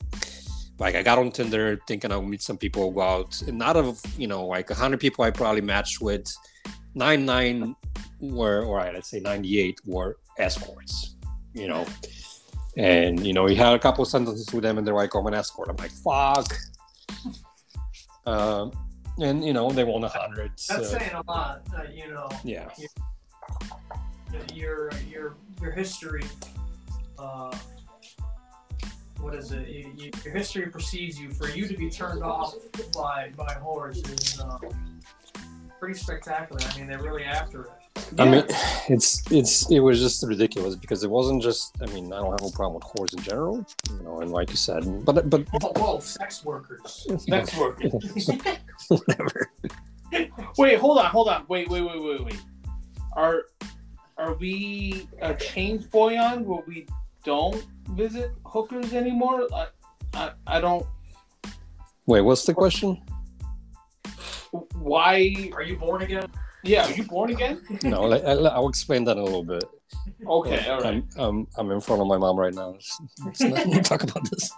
like 0.78 0.94
I 0.94 1.02
got 1.02 1.18
on 1.18 1.32
Tinder 1.32 1.80
thinking 1.88 2.12
I'll 2.12 2.22
meet 2.22 2.40
some 2.40 2.56
people, 2.56 2.92
go 2.92 3.00
out, 3.00 3.42
and 3.42 3.60
out 3.60 3.76
of 3.76 4.00
you 4.16 4.28
know 4.28 4.46
like 4.46 4.70
hundred 4.70 5.00
people 5.00 5.24
I 5.24 5.32
probably 5.32 5.60
matched 5.60 6.00
with, 6.00 6.32
nine 6.94 7.26
nine 7.26 7.74
were, 8.20 8.64
all 8.64 8.76
right, 8.76 8.94
let's 8.94 9.10
say 9.10 9.18
ninety 9.18 9.58
eight 9.58 9.80
were 9.84 10.18
escorts. 10.38 11.16
You 11.52 11.66
know, 11.66 11.84
and 12.76 13.26
you 13.26 13.32
know 13.32 13.46
he 13.46 13.56
had 13.56 13.74
a 13.74 13.78
couple 13.80 14.04
sentences 14.04 14.52
with 14.54 14.62
them, 14.62 14.78
and 14.78 14.86
they're 14.86 14.94
like, 14.94 15.16
"I'm 15.16 15.26
an 15.26 15.34
escort." 15.34 15.68
I'm 15.68 15.76
like, 15.76 15.90
"Fuck." 15.90 16.56
Um, 18.24 18.70
and 19.18 19.44
you 19.44 19.52
know 19.52 19.70
they 19.70 19.84
won 19.84 20.04
a 20.04 20.08
hundred. 20.08 20.50
That's 20.50 20.66
so- 20.66 20.82
saying 20.98 21.12
a 21.12 21.22
lot. 21.30 21.62
Uh, 21.74 21.84
you 21.92 22.08
know, 22.12 22.28
yeah. 22.44 22.68
your 24.54 24.90
your 25.08 25.34
your 25.60 25.72
history. 25.72 26.24
Uh, 27.18 27.54
what 29.20 29.34
is 29.34 29.52
it? 29.52 29.68
You, 29.68 29.92
you, 29.96 30.10
your 30.24 30.34
history 30.34 30.66
precedes 30.66 31.18
you. 31.20 31.30
For 31.30 31.48
you 31.48 31.68
to 31.68 31.76
be 31.76 31.88
turned 31.88 32.22
off 32.22 32.54
by 32.94 33.30
by 33.36 33.54
whores 33.62 34.08
is 34.10 34.40
uh, 34.40 34.58
pretty 35.78 35.98
spectacular. 35.98 36.60
I 36.62 36.78
mean, 36.78 36.86
they're 36.88 37.02
really 37.02 37.24
after 37.24 37.64
it. 37.64 37.70
I 38.18 38.28
mean, 38.28 38.44
it's 38.88 39.30
it's 39.30 39.70
it 39.70 39.80
was 39.80 40.00
just 40.00 40.22
ridiculous 40.26 40.76
because 40.76 41.04
it 41.04 41.10
wasn't 41.10 41.42
just. 41.42 41.76
I 41.82 41.86
mean, 41.86 42.12
I 42.12 42.18
don't 42.20 42.40
have 42.40 42.48
a 42.48 42.54
problem 42.54 42.74
with 42.74 42.84
whores 42.84 43.16
in 43.16 43.22
general, 43.22 43.66
you 43.90 44.02
know, 44.02 44.20
and 44.20 44.30
like 44.30 44.50
you 44.50 44.56
said, 44.56 45.04
but 45.04 45.28
but 45.28 45.46
Whoa, 45.50 45.72
whoa 45.76 46.00
sex 46.00 46.44
workers. 46.44 47.06
sex 47.18 47.56
workers, 47.56 47.92
whatever. 48.88 49.50
Wait, 50.58 50.78
hold 50.78 50.98
on, 50.98 51.06
hold 51.06 51.28
on. 51.28 51.46
Wait, 51.48 51.70
wait, 51.70 51.80
wait, 51.80 52.02
wait, 52.02 52.24
wait. 52.24 52.40
Are 53.16 53.44
are 54.18 54.34
we 54.34 55.08
a 55.22 55.34
change 55.34 55.84
Boyan 55.84 56.44
where 56.44 56.62
we 56.66 56.86
don't 57.24 57.66
visit 57.92 58.30
hookers 58.44 58.92
anymore? 58.92 59.48
I, 59.54 59.68
I, 60.12 60.32
I 60.46 60.60
don't. 60.60 60.86
Wait, 62.04 62.20
what's 62.20 62.44
the 62.44 62.52
question? 62.52 63.00
Why? 64.74 65.50
Are 65.54 65.62
you 65.62 65.76
born 65.76 66.02
again? 66.02 66.30
Yeah, 66.64 66.86
are 66.86 66.92
you 66.92 67.04
born 67.04 67.30
again? 67.30 67.60
No, 67.82 68.02
like, 68.02 68.24
I'll, 68.24 68.46
I'll 68.48 68.68
explain 68.68 69.04
that 69.04 69.16
in 69.16 69.22
a 69.22 69.24
little 69.24 69.44
bit. 69.44 69.64
Okay, 70.26 70.68
all 70.68 70.80
right. 70.80 71.02
I'm, 71.16 71.20
um, 71.20 71.48
I'm 71.56 71.70
in 71.70 71.80
front 71.80 72.00
of 72.02 72.08
my 72.08 72.16
mom 72.18 72.38
right 72.38 72.54
now. 72.54 72.76
Let's 73.24 73.40
not 73.40 73.66
we'll 73.66 73.82
talk 73.82 74.02
about 74.04 74.28
this. 74.30 74.52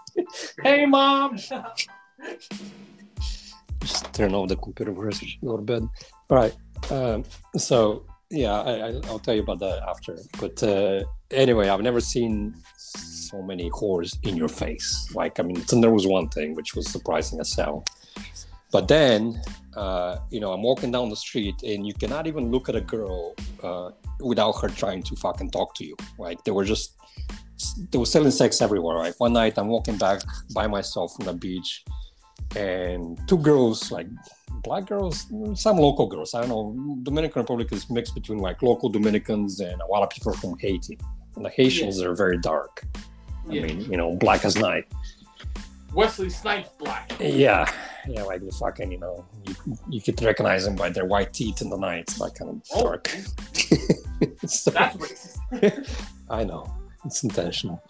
Hey, 0.63 0.85
mom. 0.87 1.39
Just 3.81 4.13
turn 4.13 4.35
off 4.35 4.49
the 4.49 4.57
computer 4.57 4.95
first. 4.95 5.25
Go 5.43 5.57
to 5.57 5.63
bed. 5.63 5.89
All 6.31 6.37
right. 6.37 6.55
Um, 6.91 7.25
so 7.57 8.05
yeah, 8.31 8.53
I, 8.53 8.73
I, 8.73 9.01
I'll 9.07 9.19
tell 9.19 9.35
you 9.35 9.43
about 9.43 9.61
that 9.61 9.83
after. 9.89 10.19
But 10.41 10.63
uh, 10.63 11.05
anyway, 11.31 11.69
I've 11.69 11.83
never 11.83 12.01
seen 12.01 12.55
so 12.77 13.43
many 13.43 13.71
whores 13.71 14.17
in 14.27 14.37
your 14.37 14.49
face. 14.49 15.11
Like, 15.15 15.41
I 15.41 15.43
mean, 15.43 15.57
Tinder 15.63 15.91
was 15.91 16.07
one 16.07 16.29
thing, 16.29 16.55
which 16.55 16.75
was 16.75 16.89
surprising 16.91 17.41
as 17.41 17.53
hell. 17.55 17.85
But 18.75 18.89
then, 18.89 19.41
uh, 19.77 20.17
you 20.33 20.41
know, 20.41 20.51
I'm 20.53 20.65
walking 20.71 20.91
down 20.91 21.09
the 21.09 21.21
street 21.29 21.63
and 21.63 21.87
you 21.87 21.95
cannot 21.95 22.27
even 22.27 22.51
look 22.51 22.69
at 22.69 22.75
a 22.75 22.81
girl 22.81 23.37
uh, 23.63 23.91
without 24.19 24.55
her 24.61 24.69
trying 24.69 25.03
to 25.05 25.15
fucking 25.15 25.53
talk 25.53 25.77
to 25.77 25.85
you. 25.85 25.97
Like, 26.19 26.43
they 26.43 26.51
were 26.51 26.65
just, 26.65 26.97
they 27.93 27.99
were 27.99 28.11
selling 28.15 28.33
sex 28.33 28.61
everywhere. 28.61 28.97
Right. 28.97 29.15
One 29.19 29.33
night, 29.33 29.55
I'm 29.59 29.69
walking 29.69 29.97
back 29.97 30.23
by 30.53 30.67
myself 30.67 31.15
from 31.15 31.27
the 31.27 31.35
beach 31.35 31.85
and 32.57 33.17
two 33.29 33.39
girls 33.39 33.93
like 33.93 34.09
black 34.65 34.87
girls, 34.87 35.27
some 35.55 35.77
local 35.77 36.07
girls. 36.09 36.35
I 36.35 36.41
don't 36.41 36.49
know. 36.49 36.99
Dominican 37.05 37.43
Republic 37.43 37.69
is 37.71 37.89
mixed 37.89 38.15
between 38.17 38.41
like 38.41 38.61
local 38.61 38.89
Dominicans 38.89 39.61
and 39.61 39.81
a 39.83 39.87
lot 39.87 40.03
of 40.03 40.11
people 40.11 40.33
from 40.33 40.59
Haiti. 40.59 40.99
And 41.37 41.45
the 41.45 41.51
Haitians 41.51 42.03
are 42.03 42.15
very 42.25 42.39
dark. 42.39 42.83
I 43.49 43.53
Yeah. 43.53 43.63
mean, 43.67 43.81
you 43.83 43.97
know, 43.97 44.17
black 44.17 44.45
as 44.45 44.57
night. 44.57 44.87
Wesley 45.93 46.29
Snipes 46.29 46.71
black. 46.77 47.13
Yeah, 47.21 47.71
yeah, 48.09 48.23
like 48.23 48.41
the 48.41 48.53
fucking, 48.53 48.93
you 48.93 48.99
know, 48.99 49.25
you, 49.47 49.55
you 49.91 50.01
could 50.01 50.21
recognize 50.23 50.65
them 50.65 50.77
by 50.77 50.89
their 50.91 51.05
white 51.07 51.33
teeth 51.33 51.63
in 51.63 51.71
the 51.71 51.77
night, 51.77 52.13
like 52.19 52.35
kind 52.35 52.51
of 52.51 52.63
Oh. 52.75 52.83
dark. 52.83 53.11
So- 54.47 54.71
That's 54.71 54.97
racist. 55.61 56.03
I 56.31 56.45
know 56.45 56.73
it's 57.05 57.23
intentional. 57.25 57.83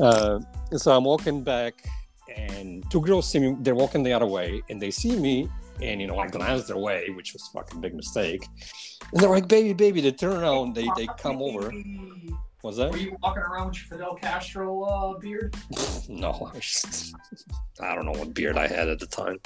Uh, 0.00 0.38
so 0.76 0.96
I'm 0.96 1.04
walking 1.04 1.42
back, 1.42 1.84
and 2.34 2.88
two 2.90 3.00
girls 3.00 3.28
see 3.28 3.38
me. 3.40 3.56
They're 3.60 3.74
walking 3.74 4.02
the 4.02 4.12
other 4.12 4.26
way, 4.26 4.62
and 4.70 4.80
they 4.80 4.90
see 4.90 5.16
me, 5.18 5.48
and 5.82 6.00
you 6.00 6.06
know, 6.06 6.18
I 6.18 6.28
glance 6.28 6.66
their 6.68 6.78
way, 6.78 7.10
which 7.10 7.32
was 7.34 7.42
a 7.48 7.58
fucking 7.58 7.80
big 7.80 7.94
mistake. 7.94 8.46
And 9.12 9.20
they're 9.20 9.28
like, 9.30 9.48
"Baby, 9.48 9.72
baby!" 9.74 10.00
They 10.00 10.12
turn 10.12 10.36
around, 10.42 10.74
they 10.74 10.88
they 10.96 11.06
come 11.18 11.42
over. 11.42 11.72
What's 12.62 12.76
that? 12.76 12.92
Were 12.92 12.96
you 12.96 13.16
walking 13.22 13.42
around 13.42 13.68
with 13.68 13.76
your 13.76 13.98
Fidel 13.98 14.14
Castro 14.14 14.82
uh, 14.82 15.18
beard? 15.18 15.54
No, 16.08 16.50
I, 16.54 16.58
just, 16.58 17.14
I 17.80 17.94
don't 17.94 18.04
know 18.06 18.12
what 18.12 18.34
beard 18.34 18.56
I 18.58 18.66
had 18.66 18.88
at 18.88 18.98
the 18.98 19.06
time. 19.06 19.38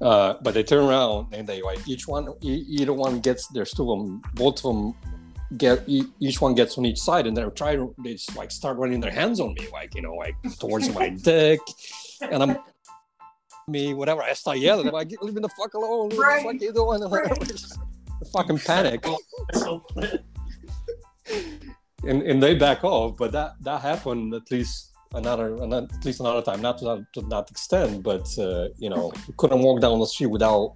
Uh, 0.00 0.34
but 0.42 0.52
they 0.54 0.62
turn 0.64 0.84
around 0.84 1.32
and 1.32 1.46
they 1.46 1.62
like 1.62 1.78
each 1.88 2.08
one, 2.08 2.28
either 2.42 2.92
one 2.92 3.20
gets. 3.20 3.46
There's 3.48 3.70
two 3.72 3.90
of 3.92 3.98
them. 4.00 4.22
Both 4.34 4.64
of 4.64 4.74
them 4.74 4.94
get. 5.58 5.84
Each 5.88 6.40
one 6.40 6.54
gets 6.54 6.76
on 6.76 6.84
each 6.84 6.98
side, 6.98 7.26
and 7.28 7.36
they're 7.36 7.50
trying. 7.50 7.78
to 7.78 7.94
They 8.02 8.14
just 8.14 8.34
like 8.36 8.50
start 8.50 8.78
running 8.78 8.98
their 9.00 9.12
hands 9.12 9.38
on 9.38 9.54
me, 9.54 9.68
like 9.72 9.94
you 9.94 10.02
know, 10.02 10.14
like 10.14 10.34
towards 10.58 10.92
my 10.92 11.08
dick, 11.22 11.60
and 12.20 12.42
I'm 12.42 12.56
me 13.68 13.94
whatever. 13.94 14.22
I 14.22 14.32
start 14.32 14.58
yelling. 14.58 14.88
I'm 14.88 14.92
like, 14.92 15.12
"Leave 15.22 15.34
me 15.34 15.40
the 15.40 15.48
fuck 15.50 15.72
alone! 15.74 16.08
What 16.10 16.18
Right. 16.18 16.42
the 16.42 16.52
fuck 16.52 16.60
you 16.60 16.72
doing?" 16.72 17.00
Right. 17.08 17.62
fucking 18.32 18.58
panic. 18.58 19.04
And 22.04 22.22
and 22.22 22.42
they 22.42 22.54
back 22.54 22.84
off. 22.84 23.16
But 23.16 23.32
that 23.32 23.54
that 23.62 23.80
happened 23.80 24.34
at 24.34 24.50
least 24.50 24.92
another, 25.14 25.56
another 25.56 25.86
at 25.92 26.04
least 26.04 26.20
another 26.20 26.42
time, 26.42 26.60
not 26.60 26.78
to 26.78 26.84
that, 26.84 27.06
to 27.14 27.20
that 27.22 27.50
extent. 27.50 28.02
But 28.02 28.26
uh, 28.38 28.68
you 28.78 28.90
know, 28.90 29.12
you 29.28 29.34
couldn't 29.36 29.62
walk 29.62 29.80
down 29.80 29.98
the 29.98 30.06
street 30.06 30.28
without 30.28 30.74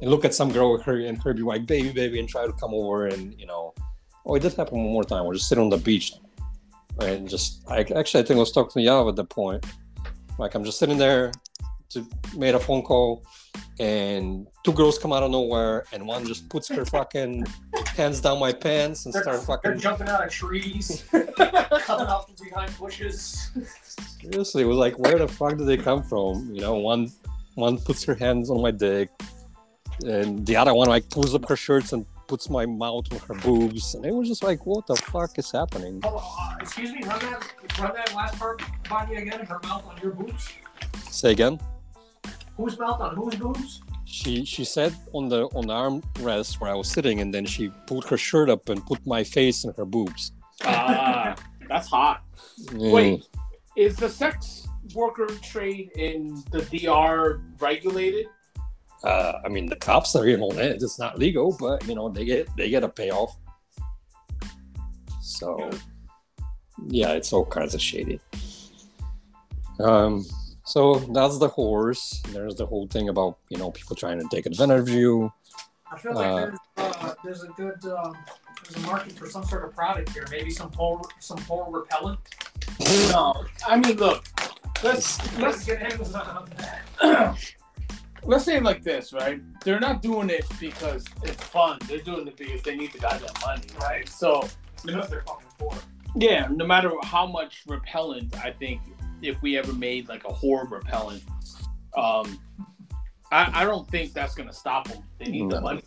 and 0.00 0.10
look 0.10 0.24
at 0.24 0.34
some 0.34 0.52
girl 0.52 0.72
with 0.72 0.82
her 0.82 0.98
and 1.00 1.22
her 1.22 1.32
be 1.32 1.42
like, 1.42 1.66
"Baby, 1.66 1.92
baby," 1.92 2.20
and 2.20 2.28
try 2.28 2.46
to 2.46 2.52
come 2.52 2.74
over 2.74 3.06
and 3.06 3.38
you 3.38 3.46
know. 3.46 3.74
Oh, 4.28 4.34
it 4.34 4.42
did 4.42 4.54
happen 4.54 4.82
one 4.82 4.92
more 4.92 5.04
time. 5.04 5.24
We're 5.24 5.34
just 5.34 5.48
sitting 5.48 5.62
on 5.62 5.70
the 5.70 5.76
beach 5.76 6.12
and 7.00 7.28
just 7.28 7.62
I 7.68 7.80
actually 7.80 8.22
I 8.22 8.26
think 8.26 8.36
I 8.36 8.40
was 8.40 8.52
talking 8.52 8.82
to 8.82 8.88
Yav 8.88 9.08
at 9.08 9.16
the 9.16 9.24
point. 9.24 9.64
Like 10.38 10.54
I'm 10.54 10.64
just 10.64 10.78
sitting 10.78 10.98
there, 10.98 11.32
to 11.90 12.06
made 12.36 12.54
a 12.54 12.60
phone 12.60 12.82
call, 12.82 13.24
and 13.78 14.46
two 14.64 14.72
girls 14.72 14.98
come 14.98 15.12
out 15.12 15.22
of 15.22 15.30
nowhere, 15.30 15.84
and 15.92 16.06
one 16.06 16.26
just 16.26 16.48
puts 16.48 16.68
her 16.68 16.84
fucking 16.84 17.46
hands 17.88 18.20
down 18.20 18.38
my 18.38 18.52
pants 18.52 19.06
and 19.06 19.14
they're, 19.14 19.22
start 19.38 19.62
they're 19.62 19.74
jumping 19.74 20.08
out 20.08 20.24
of 20.24 20.30
trees, 20.30 21.04
coming 21.10 21.32
out 22.06 22.26
from 22.26 22.34
behind 22.44 22.76
bushes. 22.78 23.50
Seriously, 24.20 24.62
it 24.62 24.66
was 24.66 24.78
like, 24.78 24.98
where 24.98 25.18
the 25.18 25.28
fuck 25.28 25.56
did 25.56 25.66
they 25.66 25.76
come 25.76 26.02
from? 26.02 26.54
You 26.54 26.60
know, 26.60 26.74
one 26.74 27.10
one 27.54 27.78
puts 27.78 28.04
her 28.04 28.14
hands 28.14 28.50
on 28.50 28.60
my 28.60 28.70
dick, 28.70 29.08
and 30.04 30.46
the 30.46 30.56
other 30.56 30.74
one 30.74 30.88
like 30.88 31.08
pulls 31.10 31.34
up 31.34 31.48
her 31.48 31.56
shirts 31.56 31.92
and 31.92 32.06
puts 32.26 32.50
my 32.50 32.66
mouth 32.66 33.06
on 33.12 33.18
her 33.20 33.34
boobs, 33.42 33.94
and 33.94 34.04
it 34.04 34.12
was 34.12 34.28
just 34.28 34.42
like, 34.42 34.66
what 34.66 34.86
the 34.86 34.96
fuck 34.96 35.38
is 35.38 35.50
happening? 35.50 36.00
Oh, 36.04 36.16
uh, 36.40 36.56
excuse 36.60 36.92
me, 36.92 37.00
run 37.04 37.18
that, 37.20 37.54
run 37.78 37.94
that 37.94 38.14
last 38.14 38.38
part 38.38 38.62
by 38.88 39.06
me 39.06 39.16
again. 39.16 39.44
Her 39.46 39.60
mouth 39.62 39.84
on 39.86 39.98
your 40.02 40.12
boobs. 40.12 40.48
Say 41.10 41.32
again. 41.32 41.58
Whose 42.56 42.78
mouth 42.78 43.00
on 43.00 43.16
whose 43.16 43.34
boobs? 43.36 43.82
She 44.04 44.44
she 44.44 44.64
said 44.64 44.94
on 45.12 45.28
the 45.28 45.46
on 45.48 45.66
the 45.66 45.74
armrest 45.74 46.60
where 46.60 46.70
I 46.70 46.74
was 46.74 46.88
sitting, 46.88 47.20
and 47.20 47.34
then 47.34 47.44
she 47.44 47.70
pulled 47.86 48.04
her 48.06 48.16
shirt 48.16 48.48
up 48.48 48.68
and 48.68 48.84
put 48.86 49.04
my 49.06 49.24
face 49.24 49.64
in 49.64 49.74
her 49.76 49.84
boobs. 49.84 50.32
Ah, 50.64 51.34
that's 51.68 51.88
hot. 51.88 52.22
Mm. 52.68 52.92
Wait, 52.92 53.28
is 53.76 53.96
the 53.96 54.08
sex 54.08 54.66
worker 54.94 55.26
trade 55.42 55.90
in 55.96 56.42
the 56.50 56.62
DR 56.62 57.42
regulated? 57.60 58.26
Uh, 59.04 59.40
I 59.44 59.48
mean, 59.48 59.66
the 59.66 59.76
cops 59.76 60.16
are 60.16 60.26
in 60.26 60.40
on 60.40 60.58
it. 60.58 60.82
It's 60.82 60.98
not 60.98 61.18
legal, 61.18 61.56
but 61.58 61.86
you 61.86 61.94
know 61.94 62.08
they 62.08 62.24
get 62.24 62.48
they 62.56 62.70
get 62.70 62.84
a 62.84 62.88
payoff. 62.88 63.36
So, 65.20 65.68
yeah, 66.88 67.12
it's 67.12 67.32
all 67.32 67.44
kinds 67.44 67.74
of 67.74 67.82
shady. 67.82 68.20
Um, 69.80 70.24
so 70.66 70.94
that's 71.14 71.38
the 71.38 71.48
horse. 71.48 72.20
There's 72.32 72.54
the 72.56 72.66
whole 72.66 72.86
thing 72.88 73.08
about 73.08 73.38
you 73.48 73.58
know 73.58 73.70
people 73.70 73.96
trying 73.96 74.18
to 74.20 74.28
take 74.30 74.46
advantage 74.46 74.80
of 74.80 74.88
you. 74.88 75.32
I 75.90 75.98
feel 75.98 76.14
like 76.14 76.26
Uh, 76.26 76.36
there's, 76.36 76.58
uh, 76.96 77.14
there's 77.24 77.42
a 77.44 77.48
good 77.48 77.84
um, 77.86 78.16
there's 78.64 78.76
a 78.84 78.86
market 78.86 79.12
for 79.12 79.28
some 79.30 79.44
sort 79.44 79.64
of 79.64 79.74
product 79.74 80.10
here. 80.10 80.26
Maybe 80.30 80.50
some 80.50 80.70
pole 80.70 81.00
some 81.20 81.38
pole 81.38 81.66
repellent. 81.70 82.18
No, 83.10 83.44
I 83.66 83.76
mean, 83.78 83.96
look, 83.96 84.24
let's 84.82 85.18
Let's 85.18 85.38
let's 85.38 85.64
get 85.64 85.92
Amazon 85.92 86.26
on 86.28 86.48
that. 86.58 87.36
let's 88.24 88.44
say 88.44 88.56
it 88.56 88.62
like 88.64 88.82
this, 88.82 89.12
right? 89.12 89.40
They're 89.64 89.80
not 89.80 90.02
doing 90.02 90.30
it 90.30 90.44
because 90.60 91.04
it's 91.22 91.42
fun. 91.44 91.78
They're 91.86 91.98
doing 92.00 92.26
it 92.26 92.36
because 92.36 92.62
they 92.62 92.74
need 92.76 92.92
the 92.92 92.98
goddamn 92.98 93.30
money, 93.44 93.62
right? 93.80 94.08
So 94.08 94.46
Because 94.84 95.08
they're 95.08 95.22
fucking 95.22 95.46
poor. 95.58 95.72
yeah, 96.16 96.48
no 96.50 96.66
matter 96.66 96.90
how 97.04 97.26
much 97.26 97.62
repellent, 97.66 98.36
I 98.44 98.50
think 98.50 98.80
if 99.26 99.40
we 99.42 99.58
ever 99.58 99.72
made 99.72 100.08
like 100.08 100.24
a 100.24 100.32
horror 100.32 100.66
repellent, 100.66 101.22
um, 101.96 102.38
I, 103.32 103.62
I 103.62 103.64
don't 103.64 103.88
think 103.90 104.12
that's 104.12 104.34
gonna 104.34 104.52
stop 104.52 104.88
them. 104.88 105.02
They 105.18 105.26
need 105.26 105.50
the 105.50 105.60
money. 105.60 105.82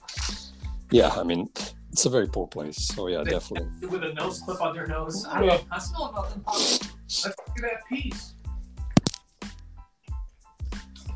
Yeah, 0.92 1.10
I 1.10 1.24
mean 1.24 1.50
it's 1.92 2.06
a 2.06 2.10
very 2.10 2.28
poor 2.28 2.48
place. 2.48 2.78
So 2.78 3.08
yeah, 3.08 3.24
definitely. 3.24 3.88
With 3.88 4.04
a 4.04 4.14
nose 4.14 4.40
clip 4.42 4.62
on 4.62 4.76
their 4.76 4.88
nose. 4.88 5.26
I, 5.26 5.44
Yeah. 5.44 5.60
I 5.72 5.80
smell 5.80 6.14
nothing. 6.14 6.44
Let's 6.46 7.26
look 7.26 7.36
at 7.58 7.62
that 7.62 7.86
piece. 7.90 8.36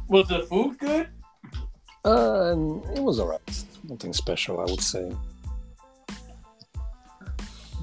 Was 0.08 0.28
the 0.28 0.44
food 0.44 0.78
good? 0.80 1.10
Uh, 2.06 2.56
it 2.96 3.02
was 3.02 3.20
alright. 3.20 3.66
Nothing 3.84 4.14
special, 4.14 4.60
I 4.60 4.64
would 4.64 4.82
say. 4.82 5.12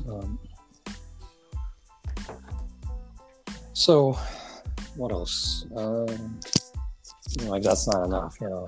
Um, 0.08 0.38
so, 3.80 4.18
what 4.94 5.10
else? 5.10 5.64
Um, 5.74 6.38
you 7.30 7.44
know, 7.44 7.50
like 7.52 7.62
that's 7.62 7.88
not 7.88 8.04
enough, 8.04 8.36
you 8.38 8.50
know. 8.50 8.66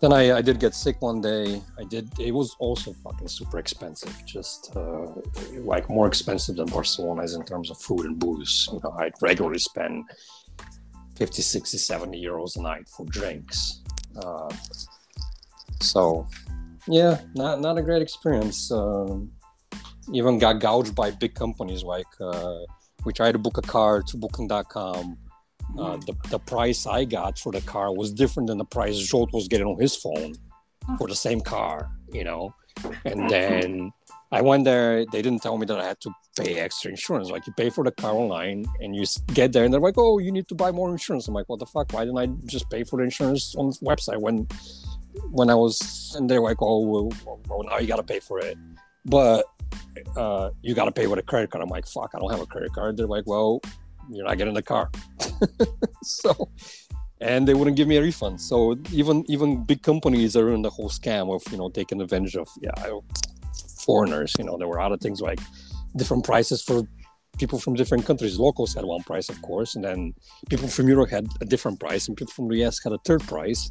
Then 0.00 0.12
I, 0.12 0.36
I 0.36 0.42
did 0.42 0.60
get 0.60 0.74
sick 0.74 1.00
one 1.00 1.22
day. 1.22 1.62
I 1.78 1.84
did. 1.84 2.10
It 2.20 2.32
was 2.32 2.54
also 2.58 2.92
fucking 2.92 3.28
super 3.28 3.58
expensive. 3.58 4.14
Just 4.26 4.76
uh, 4.76 5.06
like 5.60 5.88
more 5.88 6.06
expensive 6.06 6.56
than 6.56 6.66
Barcelona 6.66 7.22
is 7.22 7.34
in 7.34 7.44
terms 7.46 7.70
of 7.70 7.78
food 7.78 8.04
and 8.04 8.18
booze. 8.18 8.68
You 8.70 8.80
know, 8.84 8.94
I'd 8.98 9.14
regularly 9.22 9.58
spend 9.58 10.04
50, 11.16 11.40
60, 11.40 11.78
70 11.78 12.22
euros 12.22 12.58
a 12.58 12.62
night 12.62 12.90
for 12.90 13.06
drinks. 13.06 13.80
Uh, 14.22 14.52
so, 15.80 16.28
yeah, 16.86 17.22
not 17.34 17.62
not 17.62 17.78
a 17.78 17.82
great 17.82 18.02
experience. 18.02 18.70
Um, 18.70 19.32
even 20.12 20.38
got 20.38 20.60
gouged 20.60 20.94
by 20.94 21.10
big 21.12 21.34
companies 21.34 21.82
like 21.82 22.12
uh, 22.20 22.58
we 23.06 23.12
tried 23.12 23.32
to 23.32 23.38
book 23.38 23.56
a 23.56 23.62
car 23.62 24.02
to 24.02 24.16
Booking.com. 24.16 25.16
Uh, 25.78 25.96
the, 25.98 26.14
the 26.30 26.38
price 26.38 26.86
I 26.86 27.04
got 27.04 27.38
for 27.38 27.52
the 27.52 27.60
car 27.62 27.94
was 27.94 28.12
different 28.12 28.48
than 28.48 28.58
the 28.58 28.64
price 28.64 28.98
Jolt 28.98 29.32
was 29.32 29.48
getting 29.48 29.66
on 29.66 29.80
his 29.80 29.96
phone 29.96 30.34
for 30.98 31.08
the 31.08 31.14
same 31.14 31.40
car, 31.40 31.90
you 32.12 32.24
know. 32.24 32.54
And 33.04 33.30
then 33.30 33.92
I 34.32 34.42
went 34.42 34.64
there. 34.64 35.06
They 35.06 35.22
didn't 35.22 35.42
tell 35.42 35.56
me 35.56 35.66
that 35.66 35.78
I 35.78 35.84
had 35.84 36.00
to 36.00 36.10
pay 36.36 36.58
extra 36.58 36.90
insurance. 36.90 37.30
Like 37.30 37.46
you 37.46 37.52
pay 37.52 37.70
for 37.70 37.84
the 37.84 37.90
car 37.90 38.12
online, 38.12 38.66
and 38.80 38.94
you 38.94 39.04
get 39.32 39.52
there, 39.52 39.64
and 39.64 39.72
they're 39.72 39.80
like, 39.80 39.94
"Oh, 39.96 40.18
you 40.18 40.30
need 40.30 40.48
to 40.48 40.54
buy 40.54 40.70
more 40.70 40.90
insurance." 40.90 41.26
I'm 41.26 41.34
like, 41.34 41.48
"What 41.48 41.58
the 41.58 41.66
fuck? 41.66 41.92
Why 41.92 42.04
didn't 42.04 42.18
I 42.18 42.26
just 42.46 42.68
pay 42.70 42.84
for 42.84 42.98
the 42.98 43.04
insurance 43.04 43.54
on 43.56 43.70
the 43.70 43.76
website 43.82 44.20
when 44.20 44.46
when 45.30 45.48
I 45.48 45.54
was?" 45.54 46.14
And 46.16 46.28
they're 46.28 46.42
like, 46.42 46.58
"Oh, 46.60 46.80
well, 46.80 47.12
well 47.48 47.62
now 47.64 47.78
you 47.78 47.86
got 47.86 47.96
to 47.96 48.02
pay 48.02 48.20
for 48.20 48.38
it, 48.40 48.58
but 49.04 49.46
uh, 50.16 50.50
you 50.62 50.74
got 50.74 50.86
to 50.86 50.92
pay 50.92 51.06
with 51.06 51.18
a 51.18 51.22
credit 51.22 51.50
card." 51.50 51.62
I'm 51.62 51.70
like, 51.70 51.86
"Fuck, 51.86 52.10
I 52.14 52.18
don't 52.18 52.30
have 52.30 52.40
a 52.40 52.46
credit 52.46 52.72
card." 52.72 52.96
They're 52.96 53.06
like, 53.06 53.26
"Well, 53.26 53.60
you're 54.10 54.26
not 54.26 54.38
getting 54.38 54.54
the 54.54 54.62
car." 54.62 54.90
so. 56.02 56.50
And 57.18 57.48
they 57.48 57.54
wouldn't 57.54 57.78
give 57.78 57.88
me 57.88 57.96
a 57.96 58.02
refund. 58.02 58.42
So 58.42 58.76
even 58.92 59.24
even 59.28 59.64
big 59.64 59.82
companies 59.82 60.36
are 60.36 60.52
in 60.52 60.60
the 60.60 60.68
whole 60.68 60.90
scam 60.90 61.34
of 61.34 61.40
you 61.50 61.56
know 61.56 61.70
taking 61.70 62.02
advantage 62.02 62.36
of 62.36 62.46
yeah 62.60 62.74
foreigners. 63.86 64.34
You 64.38 64.44
know 64.44 64.58
there 64.58 64.68
were 64.68 64.80
other 64.80 64.98
things 64.98 65.22
like 65.22 65.40
different 65.96 66.24
prices 66.26 66.62
for 66.62 66.82
people 67.38 67.58
from 67.58 67.74
different 67.74 68.04
countries. 68.06 68.38
Locals 68.38 68.74
had 68.74 68.84
one 68.84 69.02
price, 69.02 69.28
of 69.28 69.40
course, 69.42 69.74
and 69.74 69.84
then 69.84 70.14
people 70.48 70.68
from 70.68 70.88
Europe 70.88 71.10
had 71.10 71.26
a 71.40 71.44
different 71.44 71.80
price, 71.80 72.08
and 72.08 72.16
people 72.16 72.32
from 72.32 72.48
the 72.48 72.64
US 72.64 72.82
had 72.82 72.92
a 72.92 72.98
third 73.04 73.22
price. 73.22 73.70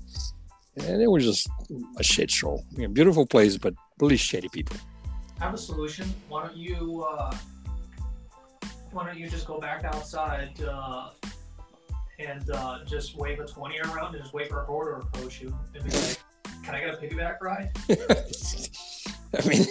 And 0.77 1.01
it 1.01 1.09
was 1.09 1.23
just 1.23 1.47
a 1.97 2.03
shit 2.03 2.29
show. 2.29 2.59
Yeah, 2.71 2.87
beautiful 2.87 3.25
place, 3.25 3.57
but 3.57 3.73
really 3.99 4.17
shitty 4.17 4.51
people. 4.51 4.77
I 5.39 5.43
have 5.43 5.53
a 5.53 5.57
solution. 5.57 6.13
Why 6.29 6.43
don't 6.43 6.55
you 6.55 7.05
uh, 7.09 7.35
why 8.91 9.05
don't 9.05 9.17
you 9.17 9.29
just 9.29 9.45
go 9.45 9.59
back 9.59 9.83
outside 9.83 10.61
uh, 10.61 11.09
and 12.19 12.49
uh, 12.51 12.79
just 12.85 13.17
wave 13.17 13.39
a 13.39 13.45
20 13.45 13.79
around 13.79 14.15
and 14.15 14.23
just 14.23 14.33
wait 14.33 14.49
for 14.49 14.63
a 14.63 14.65
border 14.65 14.99
to 14.99 15.07
approach 15.07 15.41
you 15.41 15.53
and 15.73 15.83
be 15.83 15.91
like, 15.91 16.17
can 16.63 16.75
I 16.75 16.79
get 16.79 16.93
a 16.93 16.97
piggyback 16.97 17.41
ride? 17.41 17.71
I 19.37 19.47
mean, 19.47 19.65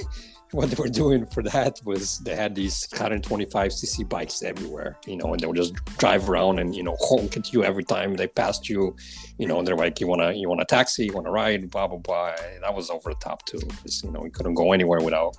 what 0.55 0.71
they 0.71 0.81
were 0.81 0.89
doing 0.89 1.27
for 1.27 1.43
that 1.43 1.81
was 1.85 2.21
they 2.21 2.37
had 2.37 2.55
these 2.55 2.87
125cc 2.93 4.09
bikes 4.09 4.41
everywhere, 4.43 4.97
you 5.05 5.17
know, 5.17 5.33
and 5.33 5.41
they 5.41 5.49
would 5.49 5.57
just 5.57 5.75
drive 5.99 6.31
around 6.31 6.61
and 6.61 6.77
you 6.77 6.85
know 6.85 6.97
honk 7.01 7.37
at 7.37 7.53
you 7.53 7.65
every 7.65 7.83
time 7.83 8.15
they 8.15 8.29
passed 8.29 8.69
you, 8.69 8.95
you 9.37 9.49
know. 9.49 9.59
And 9.59 9.67
they're 9.67 9.77
like, 9.77 9.99
"You 10.01 10.07
wanna, 10.07 10.33
you 10.33 10.49
want 10.49 10.61
a 10.61 10.65
taxi? 10.65 11.07
You 11.07 11.13
want 11.13 11.27
to 11.27 11.33
ride?" 11.33 11.71
Blah 11.71 11.89
blah 11.89 11.99
blah. 11.99 12.35
And 12.53 12.63
that 12.63 12.73
was 12.73 12.89
over 12.89 13.11
the 13.11 13.17
top 13.17 13.45
too, 13.47 13.59
because 13.59 14.05
you 14.05 14.13
know 14.13 14.25
you 14.25 14.31
couldn't 14.31 14.55
go 14.55 14.73
anywhere 14.73 15.01
without 15.01 15.37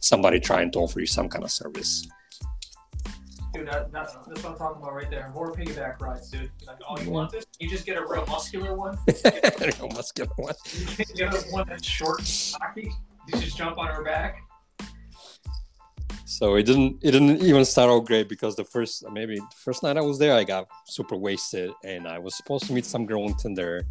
somebody 0.00 0.38
trying 0.38 0.70
to 0.72 0.80
offer 0.80 1.00
you 1.00 1.06
some 1.06 1.30
kind 1.30 1.44
of 1.44 1.50
service. 1.50 2.06
Dude, 3.54 3.66
that, 3.68 3.90
that's, 3.90 4.12
that's 4.26 4.42
what 4.44 4.52
I'm 4.52 4.58
talking 4.58 4.82
about 4.82 4.94
right 4.94 5.10
there. 5.10 5.30
More 5.34 5.50
piggyback 5.54 6.02
rides, 6.02 6.30
dude. 6.30 6.50
Like, 6.66 6.76
oh, 6.86 7.00
you 7.00 7.10
want 7.10 7.30
mm-hmm. 7.30 7.38
this? 7.38 7.46
You 7.58 7.70
just 7.70 7.86
get 7.86 7.96
a 7.96 8.04
real 8.06 8.26
muscular 8.26 8.76
one. 8.76 8.98
You 9.08 9.88
must 9.94 10.14
get 10.14 10.28
one. 10.36 10.54
You 10.98 11.06
get 11.14 11.34
a 11.34 11.38
one 11.50 11.66
that's 11.66 11.86
short 11.86 12.18
and 12.18 12.28
stocky. 12.28 12.92
You 13.28 13.40
just 13.40 13.56
jump 13.56 13.78
on 13.78 13.86
her 13.88 14.04
back. 14.04 14.42
So 16.24 16.56
it 16.56 16.64
didn't 16.64 16.98
it 17.02 17.12
didn't 17.12 17.42
even 17.42 17.64
start 17.64 17.90
out 17.90 18.06
great 18.06 18.28
because 18.28 18.54
the 18.54 18.64
first 18.64 19.04
maybe 19.10 19.36
the 19.36 19.46
first 19.56 19.82
night 19.82 19.96
I 19.96 20.02
was 20.02 20.18
there 20.18 20.34
I 20.34 20.44
got 20.44 20.68
super 20.86 21.16
wasted 21.16 21.70
and 21.84 22.06
I 22.06 22.18
was 22.18 22.36
supposed 22.36 22.66
to 22.66 22.72
meet 22.72 22.84
some 22.84 23.06
girl 23.06 23.24
on 23.24 23.34
Tinder 23.34 23.86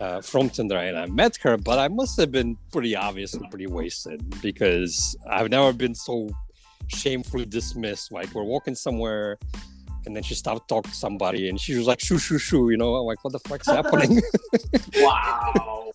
uh, 0.00 0.20
from 0.20 0.50
Tinder 0.50 0.76
and 0.76 0.98
I 0.98 1.06
met 1.06 1.36
her 1.38 1.56
but 1.56 1.78
I 1.78 1.88
must 1.88 2.18
have 2.18 2.32
been 2.32 2.56
pretty 2.72 2.96
obviously 2.96 3.46
pretty 3.48 3.66
wasted 3.66 4.22
because 4.42 5.16
I've 5.30 5.50
never 5.50 5.72
been 5.72 5.94
so 5.94 6.28
shamefully 6.88 7.44
dismissed. 7.44 8.12
Like 8.12 8.34
we're 8.34 8.44
walking 8.44 8.74
somewhere 8.74 9.38
and 10.04 10.14
then 10.14 10.22
she 10.22 10.34
stopped 10.34 10.68
talking 10.68 10.90
to 10.90 10.96
somebody 10.96 11.48
and 11.48 11.60
she 11.60 11.76
was 11.76 11.86
like 11.86 12.00
shoo 12.00 12.18
shoo 12.18 12.38
shoo 12.38 12.70
you 12.70 12.76
know? 12.76 12.96
I'm 12.96 13.06
like 13.06 13.22
what 13.24 13.32
the 13.32 13.40
fuck's 13.40 13.66
happening? 13.66 14.20
Wow. 14.96 15.92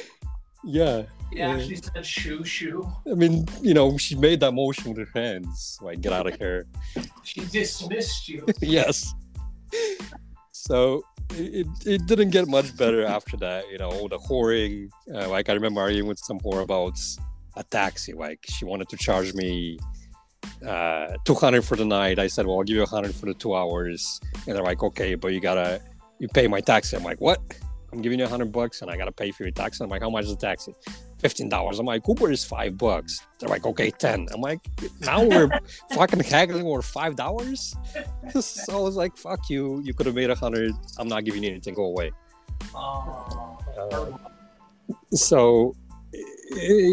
yeah 0.64 1.02
It 1.32 1.40
actually 1.40 1.76
said 1.76 2.06
shoo 2.06 2.44
shoo. 2.44 2.88
I 3.10 3.14
mean 3.14 3.46
you 3.60 3.74
know 3.74 3.96
she 3.98 4.14
made 4.14 4.40
that 4.40 4.52
motion 4.52 4.94
with 4.94 5.08
her 5.08 5.20
hands 5.20 5.78
like 5.82 6.00
get 6.00 6.12
out 6.12 6.26
of 6.26 6.36
here 6.36 6.66
She 7.22 7.40
dismissed 7.40 8.28
you. 8.28 8.46
yes. 8.60 9.14
So 10.52 11.02
it, 11.34 11.66
it 11.84 12.06
didn't 12.06 12.30
get 12.30 12.48
much 12.48 12.76
better 12.76 13.04
after 13.16 13.36
that, 13.38 13.70
you 13.70 13.78
know, 13.78 13.90
all 13.90 14.08
the 14.08 14.18
whoring. 14.18 14.90
Uh, 15.12 15.28
like 15.28 15.48
I 15.48 15.52
remember 15.52 15.80
arguing 15.80 16.06
with 16.06 16.18
some 16.18 16.40
whore 16.40 16.62
about 16.62 16.98
a 17.56 17.64
taxi. 17.64 18.12
Like 18.12 18.44
she 18.48 18.64
wanted 18.64 18.88
to 18.90 18.96
charge 18.96 19.34
me 19.34 19.78
uh 20.66 21.16
200 21.24 21.62
for 21.62 21.76
the 21.76 21.84
night. 21.84 22.18
I 22.18 22.28
said, 22.28 22.46
well, 22.46 22.58
I'll 22.58 22.64
give 22.64 22.76
you 22.76 22.82
100 22.82 23.14
for 23.14 23.26
the 23.26 23.34
two 23.34 23.54
hours. 23.54 24.20
And 24.46 24.54
they're 24.54 24.62
like, 24.62 24.82
okay, 24.82 25.14
but 25.14 25.32
you 25.32 25.40
gotta, 25.40 25.80
you 26.18 26.28
pay 26.28 26.46
my 26.46 26.60
taxi. 26.60 26.96
I'm 26.96 27.02
like, 27.02 27.20
what? 27.20 27.40
I'm 27.92 28.02
giving 28.02 28.18
you 28.18 28.24
100 28.24 28.52
bucks 28.52 28.82
and 28.82 28.90
I 28.90 28.96
gotta 28.96 29.12
pay 29.12 29.30
for 29.32 29.42
your 29.42 29.52
taxi. 29.52 29.82
I'm 29.82 29.90
like, 29.90 30.02
how 30.02 30.10
much 30.10 30.24
is 30.24 30.30
the 30.30 30.36
taxi? 30.36 30.74
$15. 31.22 31.78
I'm 31.78 31.86
like, 31.86 32.06
Uber 32.06 32.30
is 32.30 32.44
five 32.44 32.76
bucks. 32.76 33.20
They're 33.38 33.48
like, 33.48 33.66
okay, 33.66 33.90
10. 33.90 34.28
I'm 34.32 34.40
like, 34.40 34.60
now 35.00 35.24
we're 35.24 35.48
fucking 35.94 36.20
haggling 36.20 36.66
over 36.66 36.82
five 36.82 37.16
dollars. 37.16 37.74
so 38.40 38.78
I 38.78 38.80
was 38.80 38.96
like, 38.96 39.16
"Fuck 39.16 39.48
you! 39.50 39.80
You 39.84 39.94
could 39.94 40.06
have 40.06 40.14
made 40.14 40.30
a 40.30 40.34
hundred. 40.34 40.72
I'm 40.98 41.08
not 41.08 41.24
giving 41.24 41.42
you 41.42 41.50
anything. 41.50 41.74
Go 41.74 41.84
away." 41.84 42.12
Oh, 42.74 43.58
Uh, 43.78 44.16
so 45.12 45.74
eh, 46.14 46.18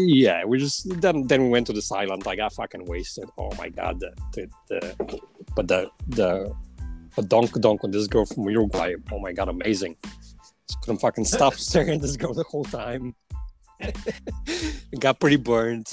yeah, 0.06 0.44
we 0.44 0.58
just 0.58 0.88
then 1.00 1.26
then 1.26 1.42
we 1.44 1.48
went 1.48 1.66
to 1.68 1.72
this 1.72 1.90
island. 1.92 2.26
I 2.26 2.36
got 2.36 2.52
fucking 2.52 2.84
wasted. 2.86 3.28
Oh 3.38 3.50
my 3.56 3.68
god, 3.68 4.00
the 4.00 4.12
the, 4.32 4.50
the 4.68 5.20
but 5.56 5.68
the 5.68 5.90
the 6.08 6.54
the 7.16 7.22
donk 7.22 7.52
donk 7.60 7.82
with 7.82 7.92
this 7.92 8.06
girl 8.06 8.26
from 8.26 8.48
Uruguay. 8.48 8.94
Oh 9.12 9.18
my 9.18 9.32
god, 9.32 9.48
amazing! 9.48 9.96
Just 10.68 10.80
couldn't 10.82 10.98
fucking 11.00 11.24
stop 11.24 11.54
staring 11.68 11.90
at 11.96 12.02
this 12.02 12.16
girl 12.16 12.34
the 12.34 12.44
whole 12.44 12.64
time. 12.64 13.14
got 14.98 15.20
pretty 15.20 15.36
burned. 15.36 15.88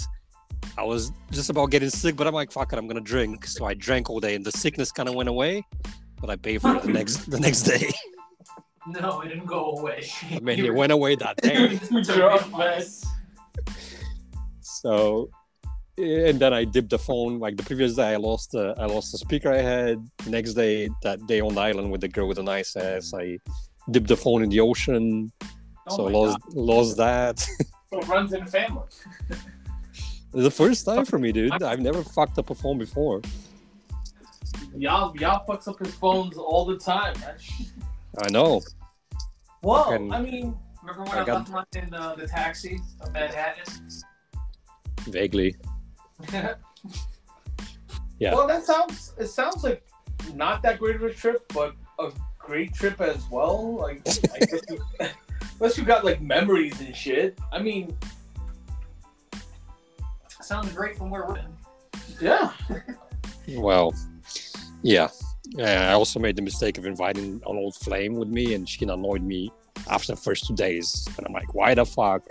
I 0.77 0.83
was 0.83 1.11
just 1.31 1.49
about 1.49 1.71
getting 1.71 1.89
sick, 1.89 2.15
but 2.15 2.27
I'm 2.27 2.33
like, 2.33 2.51
fuck 2.51 2.71
it, 2.73 2.77
I'm 2.77 2.87
gonna 2.87 3.01
drink. 3.01 3.45
So 3.45 3.65
I 3.65 3.73
drank 3.73 4.09
all 4.09 4.19
day, 4.19 4.35
and 4.35 4.45
the 4.45 4.51
sickness 4.51 4.91
kind 4.91 5.09
of 5.09 5.15
went 5.15 5.29
away. 5.29 5.65
But 6.19 6.29
I 6.29 6.35
paid 6.35 6.61
for 6.61 6.75
it 6.75 6.83
the 6.83 6.91
next 6.99 7.29
the 7.29 7.39
next 7.39 7.63
day. 7.63 7.91
no, 8.87 9.21
it 9.21 9.29
didn't 9.29 9.47
go 9.47 9.77
away. 9.77 10.09
I 10.31 10.39
mean, 10.39 10.63
it 10.63 10.73
went 10.81 10.91
away 10.91 11.15
that 11.15 11.37
day. 11.37 11.79
Drunk 12.03 12.57
mess. 12.57 13.05
So, 14.61 15.29
and 15.97 16.39
then 16.39 16.53
I 16.53 16.63
dipped 16.63 16.89
the 16.89 16.99
phone. 16.99 17.39
Like 17.39 17.57
the 17.57 17.63
previous 17.63 17.95
day, 17.95 18.13
I 18.13 18.15
lost 18.15 18.51
the 18.51 18.73
I 18.77 18.85
lost 18.85 19.11
the 19.11 19.17
speaker 19.17 19.51
I 19.51 19.61
had. 19.61 19.97
Next 20.27 20.53
day, 20.53 20.89
that 21.03 21.25
day 21.27 21.41
on 21.41 21.55
the 21.55 21.61
island 21.61 21.91
with 21.91 22.01
the 22.01 22.07
girl 22.07 22.27
with 22.27 22.37
the 22.37 22.43
nice 22.43 22.75
ass, 22.75 23.13
I 23.13 23.37
dipped 23.89 24.07
the 24.07 24.17
phone 24.17 24.43
in 24.43 24.49
the 24.49 24.59
ocean. 24.59 25.31
Oh 25.87 25.97
so 25.97 26.03
lost 26.05 26.37
lost 26.53 26.97
that. 26.97 27.45
So 27.91 27.99
it 27.99 28.07
runs 28.07 28.31
in 28.31 28.45
the 28.45 28.49
family. 28.51 28.83
the 30.31 30.49
first 30.51 30.85
time 30.85 31.03
for 31.05 31.19
me, 31.19 31.31
dude. 31.33 31.61
I've 31.61 31.81
never 31.81 32.03
fucked 32.03 32.37
up 32.37 32.49
a 32.49 32.55
phone 32.55 32.77
before. 32.77 33.21
Y'all, 34.75 35.15
y'all 35.17 35.45
fucks 35.45 35.67
up 35.67 35.77
his 35.79 35.93
phones 35.95 36.37
all 36.37 36.63
the 36.65 36.77
time, 36.77 37.13
man. 37.19 37.35
I 38.21 38.29
know. 38.31 38.61
Well, 39.61 39.83
Fucking- 39.85 40.13
I 40.13 40.21
mean, 40.21 40.57
Remember 40.81 41.03
when 41.03 41.17
I 41.17 41.21
I, 41.21 41.25
got- 41.25 41.49
left 41.49 41.51
mine 41.75 41.83
in 41.83 41.93
uh, 41.93 42.15
the 42.15 42.27
taxi 42.27 42.79
of 43.01 43.11
Manhattan? 43.13 43.87
Vaguely. 45.01 45.55
Yeah. 48.19 48.35
well, 48.35 48.45
that 48.45 48.63
sounds. 48.63 49.13
It 49.17 49.25
sounds 49.29 49.63
like 49.63 49.83
not 50.35 50.61
that 50.61 50.77
great 50.77 50.95
of 50.95 51.01
a 51.01 51.11
trip, 51.11 51.43
but 51.55 51.73
a 51.97 52.11
great 52.37 52.71
trip 52.71 53.01
as 53.01 53.27
well. 53.31 53.77
Like, 53.77 54.07
I 54.31 54.45
guess 54.45 55.13
unless 55.61 55.77
you 55.77 55.83
got 55.83 56.03
like 56.03 56.19
memories 56.21 56.81
and 56.81 56.95
shit. 56.95 57.37
I 57.51 57.61
mean, 57.61 57.95
Sounds 60.41 60.73
great 60.73 60.97
from 60.97 61.11
where 61.11 61.27
we're 61.27 61.37
in. 61.37 61.53
yeah. 62.19 62.51
Well, 63.57 63.93
yeah. 64.81 65.09
Yeah, 65.49 65.89
I 65.89 65.93
also 65.93 66.19
made 66.19 66.35
the 66.35 66.41
mistake 66.41 66.77
of 66.77 66.85
inviting 66.85 67.25
an 67.25 67.57
old 67.57 67.75
flame 67.75 68.13
with 68.15 68.29
me, 68.29 68.53
and 68.53 68.69
she 68.69 68.85
annoyed 68.85 69.23
me 69.23 69.51
after 69.89 70.13
the 70.13 70.15
first 70.15 70.47
two 70.47 70.55
days. 70.55 71.07
And 71.17 71.25
I'm 71.27 71.33
like, 71.33 71.53
why 71.53 71.73
the 71.73 71.85
fuck 71.85 72.23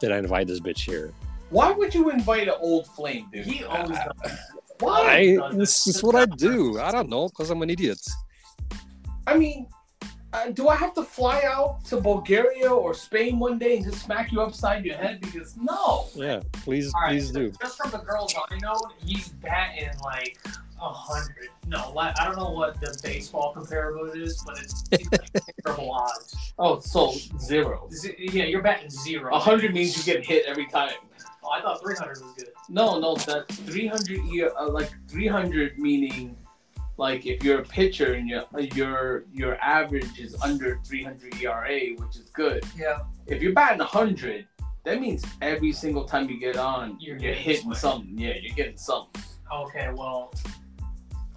did 0.00 0.12
I 0.12 0.18
invite 0.18 0.46
this 0.46 0.60
bitch 0.60 0.78
here? 0.78 1.12
Why 1.50 1.72
would 1.72 1.94
you 1.94 2.10
invite 2.10 2.48
an 2.48 2.54
old 2.58 2.86
flame, 2.86 3.28
dude? 3.32 3.44
He 3.44 3.64
always 3.64 3.98
does. 3.98 4.38
Why? 4.80 5.00
I, 5.10 5.36
does 5.36 5.56
this 5.56 5.84
this. 5.84 5.96
is 5.96 6.02
what 6.02 6.14
I 6.14 6.26
do. 6.26 6.80
I 6.80 6.90
don't 6.90 7.10
know, 7.10 7.28
because 7.28 7.50
I'm 7.50 7.60
an 7.62 7.68
idiot. 7.70 8.00
I 9.26 9.36
mean, 9.36 9.66
uh, 10.32 10.50
do 10.50 10.68
I 10.68 10.76
have 10.76 10.94
to 10.94 11.02
fly 11.02 11.42
out 11.44 11.84
to 11.86 12.00
Bulgaria 12.00 12.70
or 12.70 12.94
Spain 12.94 13.38
one 13.38 13.58
day 13.58 13.76
and 13.76 13.84
just 13.84 14.02
smack 14.02 14.32
you 14.32 14.40
upside 14.40 14.84
your 14.84 14.96
head? 14.96 15.20
Because 15.20 15.56
no. 15.56 16.06
Yeah, 16.14 16.40
please, 16.52 16.92
All 16.94 17.02
right, 17.02 17.10
please 17.10 17.28
so 17.28 17.34
do. 17.34 17.52
Just 17.60 17.76
from 17.78 17.90
the 17.90 17.98
girls 17.98 18.34
I 18.50 18.58
know, 18.58 18.80
he's 19.04 19.28
batting 19.28 19.90
like 20.02 20.38
a 20.80 20.88
hundred. 20.88 21.48
No, 21.66 21.92
like, 21.92 22.18
I 22.18 22.24
don't 22.24 22.36
know 22.36 22.50
what 22.50 22.80
the 22.80 22.98
baseball 23.02 23.52
comparable 23.52 24.10
is, 24.10 24.42
but 24.44 24.58
it's, 24.58 24.84
it's 24.90 25.10
like 25.12 25.44
terrible 25.66 25.92
odds. 25.92 26.54
Oh, 26.58 26.80
so 26.80 27.14
zero. 27.38 27.88
Z- 27.92 28.16
yeah, 28.18 28.44
you're 28.44 28.62
batting 28.62 28.90
zero. 28.90 29.34
A 29.34 29.38
hundred 29.38 29.74
means 29.74 29.96
you 29.96 30.12
get 30.12 30.24
hit 30.24 30.44
every 30.46 30.66
time. 30.66 30.94
Oh, 31.44 31.50
I 31.50 31.60
thought 31.60 31.82
300 31.82 32.22
was 32.22 32.32
good. 32.36 32.48
No, 32.68 33.00
no, 33.00 33.16
that's 33.16 33.56
300 33.56 34.20
year, 34.26 34.52
uh, 34.56 34.68
like 34.68 34.90
300 35.08 35.76
meaning 35.76 36.36
like 36.98 37.26
if 37.26 37.42
you're 37.42 37.60
a 37.60 37.64
pitcher 37.64 38.14
and 38.14 38.28
your 38.28 38.44
your 38.74 39.24
your 39.32 39.56
average 39.62 40.18
is 40.18 40.36
under 40.42 40.78
300 40.86 41.40
ERA, 41.42 41.80
which 41.96 42.16
is 42.16 42.30
good. 42.34 42.64
Yeah. 42.76 42.98
If 43.26 43.42
you're 43.42 43.52
batting 43.54 43.78
100, 43.78 44.46
that 44.84 45.00
means 45.00 45.24
every 45.40 45.72
single 45.72 46.04
time 46.04 46.28
you 46.28 46.38
get 46.38 46.56
on, 46.56 46.96
You're 47.00 47.16
you're, 47.18 47.32
hitting 47.34 47.62
swing. 47.62 47.74
something. 47.76 48.18
Yeah, 48.18 48.34
you're 48.40 48.54
getting 48.54 48.76
something. 48.76 49.22
Okay, 49.52 49.90
well, 49.94 50.32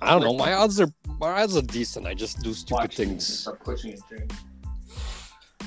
I 0.02 0.12
don't 0.12 0.22
know. 0.24 0.34
My 0.34 0.54
odds 0.54 0.80
are 0.82 0.90
my 1.20 1.42
odds 1.44 1.56
are 1.56 1.62
decent. 1.62 2.06
I 2.08 2.14
just 2.14 2.42
do 2.42 2.54
stupid 2.54 2.74
Watch 2.82 2.96
things. 2.98 3.26
Start 3.26 3.64
pushing 3.64 3.94
it, 3.94 4.02
Jim. 4.10 4.28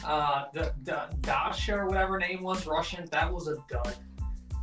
uh, 0.04 0.44
the, 0.52 0.72
the 0.84 1.08
Dasha 1.22 1.74
or 1.76 1.86
whatever 1.86 2.14
her 2.14 2.18
name 2.18 2.42
was, 2.42 2.66
Russian, 2.66 3.06
that 3.10 3.32
was 3.32 3.48
a 3.48 3.56
dud. 3.70 3.94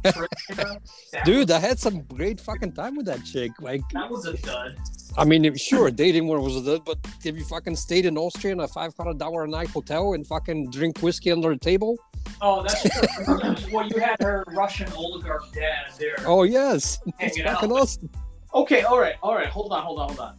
Dude, 1.25 1.51
I 1.51 1.59
had 1.59 1.79
some 1.79 2.01
great 2.03 2.39
fucking 2.39 2.73
time 2.73 2.95
with 2.95 3.05
that 3.07 3.23
chick. 3.25 3.51
Like, 3.61 3.81
That 3.93 4.09
was 4.09 4.25
a 4.25 4.33
dud. 4.37 4.77
I 5.17 5.23
mean, 5.25 5.55
sure, 5.55 5.89
dating 5.91 6.27
one 6.27 6.41
was 6.41 6.61
good, 6.61 6.83
but 6.85 6.97
if 7.23 7.37
you 7.37 7.43
fucking 7.45 7.75
stayed 7.77 8.05
in 8.05 8.17
Austria 8.17 8.53
in 8.53 8.59
a 8.59 8.67
five 8.67 8.93
hundred 8.97 9.17
dollar 9.17 9.43
a 9.45 9.47
night 9.47 9.69
hotel 9.69 10.13
and 10.13 10.25
fucking 10.27 10.71
drink 10.71 10.99
whiskey 10.99 11.31
under 11.31 11.49
the 11.49 11.57
table, 11.59 11.97
Oh, 12.41 12.63
that's 12.63 12.81
true. 12.81 13.55
well, 13.71 13.87
you 13.87 13.97
had 13.99 14.21
her 14.21 14.43
Russian 14.47 14.91
oligarch 14.93 15.51
dad 15.53 15.93
there. 15.97 16.17
oh 16.25 16.43
yes, 16.43 16.99
it's 17.19 17.37
hanging 17.37 17.47
out. 17.49 17.55
fucking 17.61 17.71
awesome. 17.71 18.09
Okay, 18.53 18.81
all 18.83 18.99
right, 18.99 19.15
all 19.23 19.35
right. 19.35 19.47
Hold 19.47 19.71
on, 19.71 19.83
hold 19.83 19.99
on, 19.99 20.07
hold 20.09 20.19
on. 20.19 20.35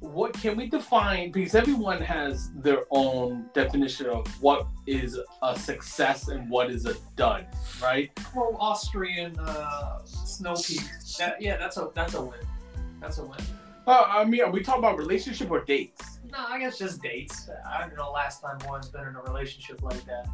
What 0.00 0.32
can 0.32 0.56
we 0.56 0.66
define? 0.66 1.30
Because 1.30 1.54
everyone 1.54 2.00
has 2.00 2.50
their 2.54 2.84
own 2.90 3.50
definition 3.54 4.06
of 4.06 4.26
what 4.42 4.66
is 4.86 5.18
a 5.42 5.58
success 5.58 6.28
and 6.28 6.48
what 6.48 6.70
is 6.70 6.86
a 6.86 6.94
dud, 7.16 7.46
right? 7.82 8.10
Well, 8.34 8.56
Austrian 8.58 9.38
uh, 9.38 10.02
Snow 10.04 10.54
Peak. 10.54 10.82
That, 11.18 11.40
yeah, 11.40 11.58
that's 11.58 11.76
a 11.76 11.90
that's 11.94 12.14
a 12.14 12.22
win. 12.22 12.40
That's 13.00 13.18
a 13.18 13.24
win. 13.24 13.40
Uh, 13.86 14.04
I 14.08 14.24
mean, 14.24 14.42
are 14.42 14.50
we 14.50 14.62
talking 14.62 14.80
about 14.80 14.96
relationship 14.96 15.50
or 15.50 15.64
dates? 15.64 16.10
no, 16.32 16.38
I 16.48 16.58
guess 16.58 16.78
just 16.78 17.02
dates. 17.02 17.48
I 17.68 17.86
don't 17.86 17.96
know 17.96 18.10
last 18.10 18.40
time 18.40 18.58
one's 18.66 18.88
been 18.88 19.06
in 19.06 19.16
a 19.16 19.22
relationship 19.22 19.82
like 19.82 20.04
that. 20.04 20.28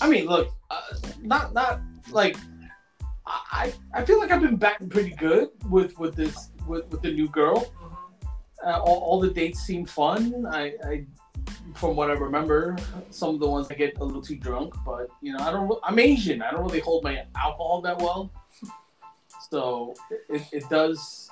I 0.00 0.08
mean, 0.08 0.26
look, 0.26 0.52
uh, 0.70 0.80
not 1.20 1.52
not 1.52 1.80
like 2.10 2.36
I 3.26 3.72
I 3.94 4.04
feel 4.04 4.18
like 4.18 4.30
I've 4.30 4.40
been 4.40 4.56
back 4.56 4.86
pretty 4.88 5.10
good 5.10 5.50
with 5.68 5.98
with 5.98 6.16
this 6.16 6.50
with, 6.66 6.86
with 6.90 7.02
the 7.02 7.12
new 7.12 7.28
girl. 7.28 7.72
Uh, 8.64 8.80
all, 8.80 9.00
all 9.00 9.20
the 9.20 9.30
dates 9.30 9.60
seem 9.60 9.84
fun. 9.84 10.46
I, 10.46 10.74
I 10.84 11.04
from 11.74 11.96
what 11.96 12.10
I 12.10 12.14
remember, 12.14 12.76
some 13.10 13.30
of 13.30 13.40
the 13.40 13.48
ones 13.48 13.68
I 13.70 13.74
get 13.74 13.98
a 13.98 14.04
little 14.04 14.22
too 14.22 14.36
drunk, 14.36 14.74
but 14.84 15.08
you 15.20 15.32
know, 15.32 15.38
I 15.40 15.50
don't. 15.50 15.78
I'm 15.82 15.98
Asian. 15.98 16.42
I 16.42 16.50
don't 16.50 16.62
really 16.64 16.80
hold 16.80 17.04
my 17.04 17.24
alcohol 17.36 17.80
that 17.82 17.98
well, 17.98 18.30
so 19.50 19.94
it, 20.28 20.42
it 20.52 20.68
does 20.68 21.30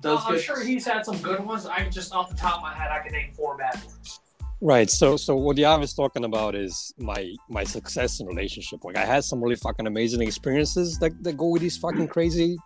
does. 0.00 0.20
I'm 0.24 0.38
sure 0.38 0.62
he's 0.64 0.86
had 0.86 1.04
some 1.04 1.18
good 1.18 1.44
ones. 1.44 1.66
I 1.66 1.88
just 1.88 2.12
off 2.12 2.30
the 2.30 2.36
top 2.36 2.56
of 2.56 2.62
my 2.62 2.74
head, 2.74 2.90
I 2.90 3.00
can 3.00 3.12
name 3.12 3.32
four 3.32 3.56
bad 3.56 3.76
ones. 3.84 4.20
Right. 4.64 4.88
So 4.88 5.18
so 5.18 5.36
what 5.36 5.58
Yav 5.58 5.82
is 5.82 5.92
talking 5.92 6.24
about 6.24 6.54
is 6.54 6.94
my 6.96 7.34
my 7.50 7.64
success 7.64 8.20
in 8.20 8.26
relationship. 8.26 8.82
Like 8.82 8.96
I 8.96 9.04
had 9.04 9.22
some 9.22 9.42
really 9.44 9.56
fucking 9.56 9.86
amazing 9.86 10.22
experiences 10.22 10.98
that, 11.00 11.12
that 11.22 11.36
go 11.36 11.48
with 11.48 11.60
these 11.60 11.76
fucking 11.76 12.08
crazy 12.08 12.56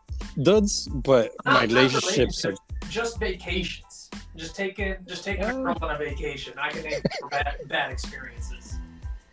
duds, 0.40 0.86
but 0.86 1.32
my 1.44 1.52
Not- 1.52 1.60
not 1.60 1.68
relationships 1.70 2.44
are 2.44 2.54
just 2.88 3.18
vacations. 3.18 4.10
Just 4.36 4.54
taking, 4.54 4.94
just 5.08 5.24
taking 5.24 5.42
a 5.42 5.48
Oh. 5.48 5.64
girl 5.64 5.78
on 5.82 5.90
a 5.96 5.98
vacation. 5.98 6.52
I 6.56 6.68
can 6.70 6.84
name 6.84 7.00
bad, 7.32 7.56
bad 7.66 7.90
experiences. 7.90 8.78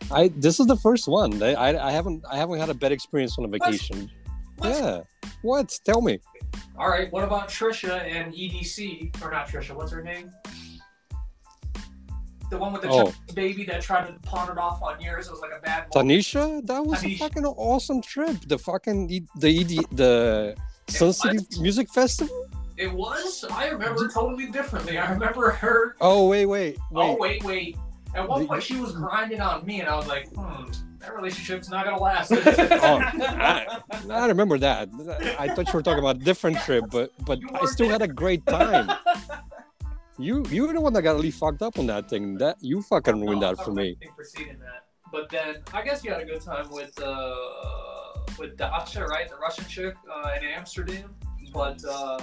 I 0.10 0.30
this 0.30 0.60
is 0.60 0.65
the 0.65 0.78
first 0.78 1.08
one. 1.08 1.43
I, 1.43 1.54
I 1.54 1.89
I 1.89 1.91
haven't 1.91 2.25
I 2.32 2.38
haven't 2.38 2.60
had 2.60 2.69
a 2.69 2.73
bad 2.73 2.91
experience 2.91 3.38
on 3.38 3.45
a 3.45 3.47
vacation. 3.47 4.10
What? 4.58 4.69
Yeah. 4.69 5.01
What? 5.43 5.80
Tell 5.86 6.01
me. 6.01 6.17
All 6.80 6.89
right. 6.89 7.12
What 7.13 7.23
about 7.23 7.47
Trisha 7.49 8.01
and 8.10 8.34
EDC? 8.34 9.21
Or 9.21 9.30
not 9.30 9.47
Trisha? 9.49 9.75
What's 9.75 9.91
her 9.91 10.01
name? 10.01 10.32
The 12.51 12.58
one 12.58 12.73
with 12.73 12.84
the 12.84 12.89
Oh. 12.89 13.12
Baby 13.34 13.63
that 13.65 13.81
tried 13.81 14.08
to 14.08 14.13
pawn 14.27 14.51
it 14.51 14.58
off 14.58 14.81
on 14.84 15.01
yours. 15.01 15.27
It 15.27 15.31
was 15.31 15.41
like 15.41 15.51
a 15.58 15.62
bad. 15.62 15.88
moment. 15.93 16.12
Tanisha, 16.12 16.65
that 16.67 16.86
was 16.86 17.03
a 17.03 17.15
fucking 17.17 17.45
awesome 17.45 18.01
trip. 18.01 18.38
The 18.47 18.58
fucking 18.60 19.10
E- 19.10 19.27
the 19.38 19.49
ED, 19.62 19.86
the 19.91 20.55
Sun 20.88 21.13
City? 21.13 21.39
Music 21.62 21.89
Festival. 21.89 22.45
It 22.77 22.91
was. 22.91 23.45
I 23.49 23.69
remember 23.69 24.08
totally 24.10 24.47
differently. 24.51 24.97
I 24.97 25.12
remember 25.12 25.49
her. 25.51 25.95
Oh 26.01 26.27
wait, 26.27 26.45
wait, 26.45 26.77
Oh 26.93 27.13
wait. 27.17 27.41
wait, 27.41 27.43
wait. 27.43 27.77
At 28.13 28.27
one 28.27 28.41
The- 28.41 28.47
point, 28.47 28.63
she 28.63 28.77
was 28.77 28.91
grinding 28.93 29.41
on 29.41 29.65
me, 29.65 29.79
and 29.81 29.89
I 29.89 29.95
was 29.95 30.08
like, 30.08 30.27
"Hmm, 30.36 30.71
that 30.99 31.13
relationship's 31.15 31.69
not 31.69 31.86
gonna 31.86 31.99
last." 32.01 32.31
Oh, 32.36 32.99
I, 33.01 33.65
I 34.10 34.27
remember 34.27 34.58
that. 34.60 34.89
I 35.39 35.47
thought 35.49 35.67
you 35.67 35.73
were 35.73 35.81
talking 35.81 35.99
about 35.99 36.17
a 36.17 36.19
different 36.19 36.58
trip, 36.60 36.86
but 36.91 37.12
but 37.25 37.39
I 37.62 37.65
still 37.65 37.89
had 37.89 38.01
a 38.01 38.08
great 38.08 38.45
time. 38.45 38.89
You 40.17 40.45
you 40.49 40.65
were 40.67 40.73
the 40.73 40.82
one 40.82 40.93
that 40.93 41.01
got 41.01 41.15
really 41.15 41.32
fucked 41.32 41.62
up 41.62 41.78
on 41.78 41.88
that 41.88 42.10
thing. 42.10 42.38
That 42.38 42.58
you 42.62 42.82
fucking 42.82 43.19
ruined 43.19 43.41
No, 43.41 43.54
that 43.56 43.63
for 43.63 43.71
me. 43.71 43.97
preceding 44.15 44.60
that. 44.60 44.86
But 45.12 45.30
then 45.30 45.58
I 45.73 45.82
guess 45.84 46.04
you 46.04 46.12
had 46.12 46.21
a 46.21 46.25
good 46.25 46.41
time 46.41 46.69
with 46.71 46.99
uh 47.01 47.36
with 48.39 48.58
Dasha, 48.58 49.06
right? 49.06 49.30
The 49.30 49.36
Russian 49.36 49.65
chick 49.65 49.95
uh, 50.12 50.30
in 50.38 50.43
Amsterdam. 50.45 51.15
But 51.54 51.84
uh, 51.86 52.19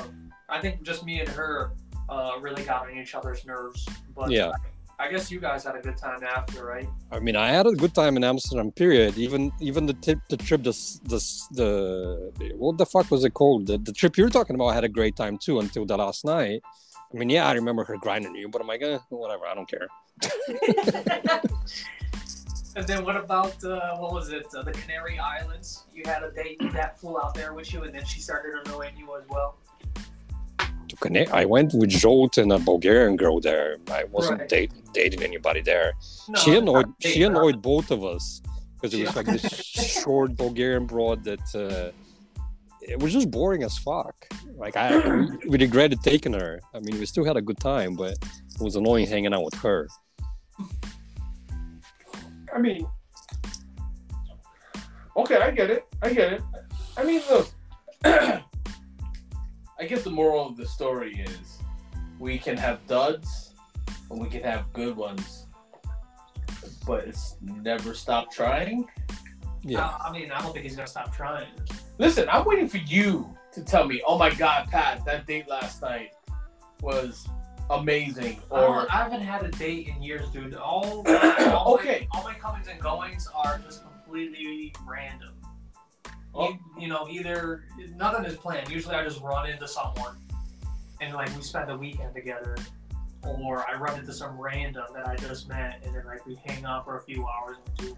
I 0.49 0.61
think 0.61 0.83
just 0.83 1.05
me 1.05 1.21
and 1.21 1.29
her 1.31 1.73
uh, 2.09 2.33
really 2.41 2.65
got 2.65 2.87
on 2.87 2.97
each 2.99 3.15
other's 3.15 3.45
nerves. 3.47 3.87
But 4.15 4.31
Yeah. 4.31 4.53
I 4.99 5.11
guess 5.11 5.31
you 5.33 5.41
guys 5.41 5.65
had 5.65 5.75
a 5.75 5.81
good 5.81 5.97
time 5.97 6.23
after, 6.23 6.65
right? 6.65 6.89
I 7.11 7.19
mean, 7.19 7.35
I 7.35 7.49
had 7.51 7.67
a 7.67 7.73
good 7.73 7.95
time 7.95 8.17
in 8.17 8.23
Amsterdam. 8.25 8.71
Period. 8.73 9.17
Even 9.19 9.51
even 9.61 9.87
the 9.87 9.95
tip, 9.95 10.19
the 10.29 10.37
trip, 10.37 10.63
the 10.63 10.75
the 11.11 11.19
the 11.59 12.53
what 12.57 12.79
the 12.79 12.87
fuck 12.87 13.11
was 13.11 13.25
it 13.25 13.35
called? 13.35 13.67
The, 13.67 13.79
the 13.79 13.93
trip 13.93 14.17
you're 14.17 14.29
talking 14.29 14.55
about 14.55 14.69
I 14.69 14.75
had 14.75 14.85
a 14.85 14.89
great 14.89 15.17
time 15.17 15.39
too 15.39 15.59
until 15.61 15.85
the 15.87 15.97
last 15.97 16.25
night. 16.25 16.63
I 17.13 17.19
mean, 17.19 17.29
yeah, 17.29 17.47
I 17.47 17.53
remember 17.53 17.85
her 17.85 17.97
grinding 17.99 18.35
you, 18.35 18.49
but 18.49 18.61
I'm 18.63 18.67
like, 18.67 18.83
eh, 18.83 18.99
whatever. 19.11 19.47
I 19.47 19.55
don't 19.55 19.69
care. 19.69 19.89
and 22.77 22.87
then 22.87 23.05
what 23.05 23.17
about 23.17 23.63
uh, 23.65 23.97
what 23.97 24.13
was 24.13 24.31
it? 24.31 24.47
Uh, 24.57 24.63
the 24.63 24.73
Canary 24.73 25.19
Islands. 25.19 25.85
You 25.95 26.03
had 26.07 26.23
a 26.23 26.31
date 26.31 26.61
that 26.73 26.99
flew 26.99 27.19
out 27.21 27.35
there 27.35 27.53
with 27.53 27.73
you, 27.73 27.83
and 27.83 27.95
then 27.95 28.05
she 28.05 28.21
started 28.21 28.55
annoying 28.67 28.95
you 28.97 29.15
as 29.17 29.25
well. 29.29 29.57
To 30.89 30.97
connect, 30.97 31.33
I 31.33 31.45
went 31.45 31.75
with 31.75 31.91
Jolt 31.91 32.39
and 32.39 32.53
a 32.53 32.59
Bulgarian 32.59 33.17
girl 33.17 33.41
there. 33.41 33.77
I 33.91 34.05
wasn't 34.05 34.41
Right. 34.41 34.49
date, 34.49 34.73
dating 34.93 35.23
anybody 35.23 35.61
there. 35.61 35.93
No, 36.29 36.39
she 36.39 36.57
annoyed 36.57 36.93
she 37.01 37.21
date, 37.21 37.23
annoyed 37.25 37.63
both 37.63 37.91
of 37.91 38.05
us 38.05 38.43
because 38.75 38.95
it 38.95 39.07
was 39.07 39.17
like 39.17 39.27
this 39.27 39.43
short 40.03 40.37
Bulgarian 40.37 40.87
broad 40.87 41.25
that 41.25 41.47
uh, 41.55 41.93
it 42.83 42.99
was 43.01 43.13
just 43.13 43.31
boring 43.31 43.63
as 43.63 43.79
fuck. 43.79 44.15
Like 44.57 44.77
I 44.77 44.97
we, 44.99 45.29
we 45.49 45.59
regretted 45.59 46.03
taking 46.03 46.33
her. 46.33 46.61
I 46.75 46.81
mean, 46.81 46.99
we 46.99 47.07
still 47.07 47.25
had 47.25 47.37
a 47.37 47.43
good 47.43 47.59
time, 47.59 47.95
but 47.95 48.13
it 48.13 48.61
was 48.61 48.77
annoying 48.77 49.07
hanging 49.07 49.33
out 49.33 49.45
with 49.45 49.55
her. 49.55 49.89
I 52.55 52.59
mean, 52.59 52.87
okay, 55.17 55.37
I 55.37 55.51
get 55.51 55.71
it. 55.71 55.87
I 56.03 56.13
get 56.13 56.35
it. 56.35 56.43
I 56.97 57.05
mean, 57.05 57.23
look. 57.31 57.49
I 58.05 59.87
guess 59.87 60.03
the 60.05 60.11
moral 60.11 60.47
of 60.47 60.57
the 60.57 60.67
story 60.67 61.25
is 61.27 61.59
we 62.19 62.39
can 62.39 62.57
have 62.57 62.87
duds 62.87 63.55
and 64.11 64.21
we 64.21 64.29
can 64.29 64.43
have 64.43 64.73
good 64.73 64.97
ones, 64.97 65.47
but 66.87 67.05
it's 67.05 67.37
never 67.41 67.95
stop 67.95 68.31
trying. 68.31 68.87
Yeah. 69.63 69.87
I, 69.87 70.09
I 70.09 70.13
mean, 70.13 70.31
I 70.31 70.41
don't 70.41 70.53
think 70.53 70.65
he's 70.65 70.77
gonna 70.77 70.87
stop 70.87 71.15
trying. 71.15 71.49
Listen, 72.03 72.29
I'm 72.29 72.45
waiting 72.45 72.67
for 72.69 72.79
you 72.79 73.33
to 73.53 73.63
tell 73.63 73.87
me, 73.87 74.03
oh 74.05 74.19
my 74.19 74.35
God, 74.35 74.67
Pat, 74.69 75.05
that 75.05 75.25
date 75.25 75.49
last 75.49 75.81
night 75.81 76.15
was 76.81 77.29
amazing. 77.71 78.41
Or, 78.51 78.91
I 78.93 79.05
haven't 79.05 79.21
had 79.21 79.45
a 79.45 79.51
date 79.53 79.87
in 79.87 80.03
years, 80.03 80.29
dude. 80.31 80.57
All, 80.57 81.05
all 81.09 81.75
Okay. 81.75 82.09
my, 82.13 82.19
all 82.19 82.25
my 82.25 82.35
comings 82.35 82.67
and 82.67 82.81
goings 82.81 83.29
are 83.33 83.61
just 83.61 83.85
completely 83.85 84.75
random. 84.85 85.35
Oh. 86.35 86.49
You, 86.49 86.59
you 86.77 86.89
know, 86.89 87.07
either 87.09 87.67
nothing 87.95 88.25
is 88.25 88.37
planned. 88.37 88.69
Usually, 88.69 88.97
I 88.97 89.05
just 89.05 89.21
run 89.21 89.49
into 89.49 89.69
someone, 89.69 90.17
and 91.01 91.15
like 91.15 91.33
we 91.37 91.43
spend 91.43 91.69
the 91.69 91.79
weekend 91.79 92.17
together, 92.17 92.57
or 93.23 93.65
I 93.69 93.79
run 93.79 93.97
into 93.97 94.13
some 94.13 94.37
random 94.41 94.87
that 94.93 95.07
I 95.07 95.15
just 95.15 95.49
met, 95.49 95.81
and 95.85 95.95
then 95.95 96.05
like 96.05 96.27
we 96.27 96.35
hang 96.47 96.65
out 96.65 96.85
for 96.85 96.97
a 96.97 97.03
few 97.03 97.25
hours 97.29 97.59
and 97.65 97.77
do, 97.77 97.97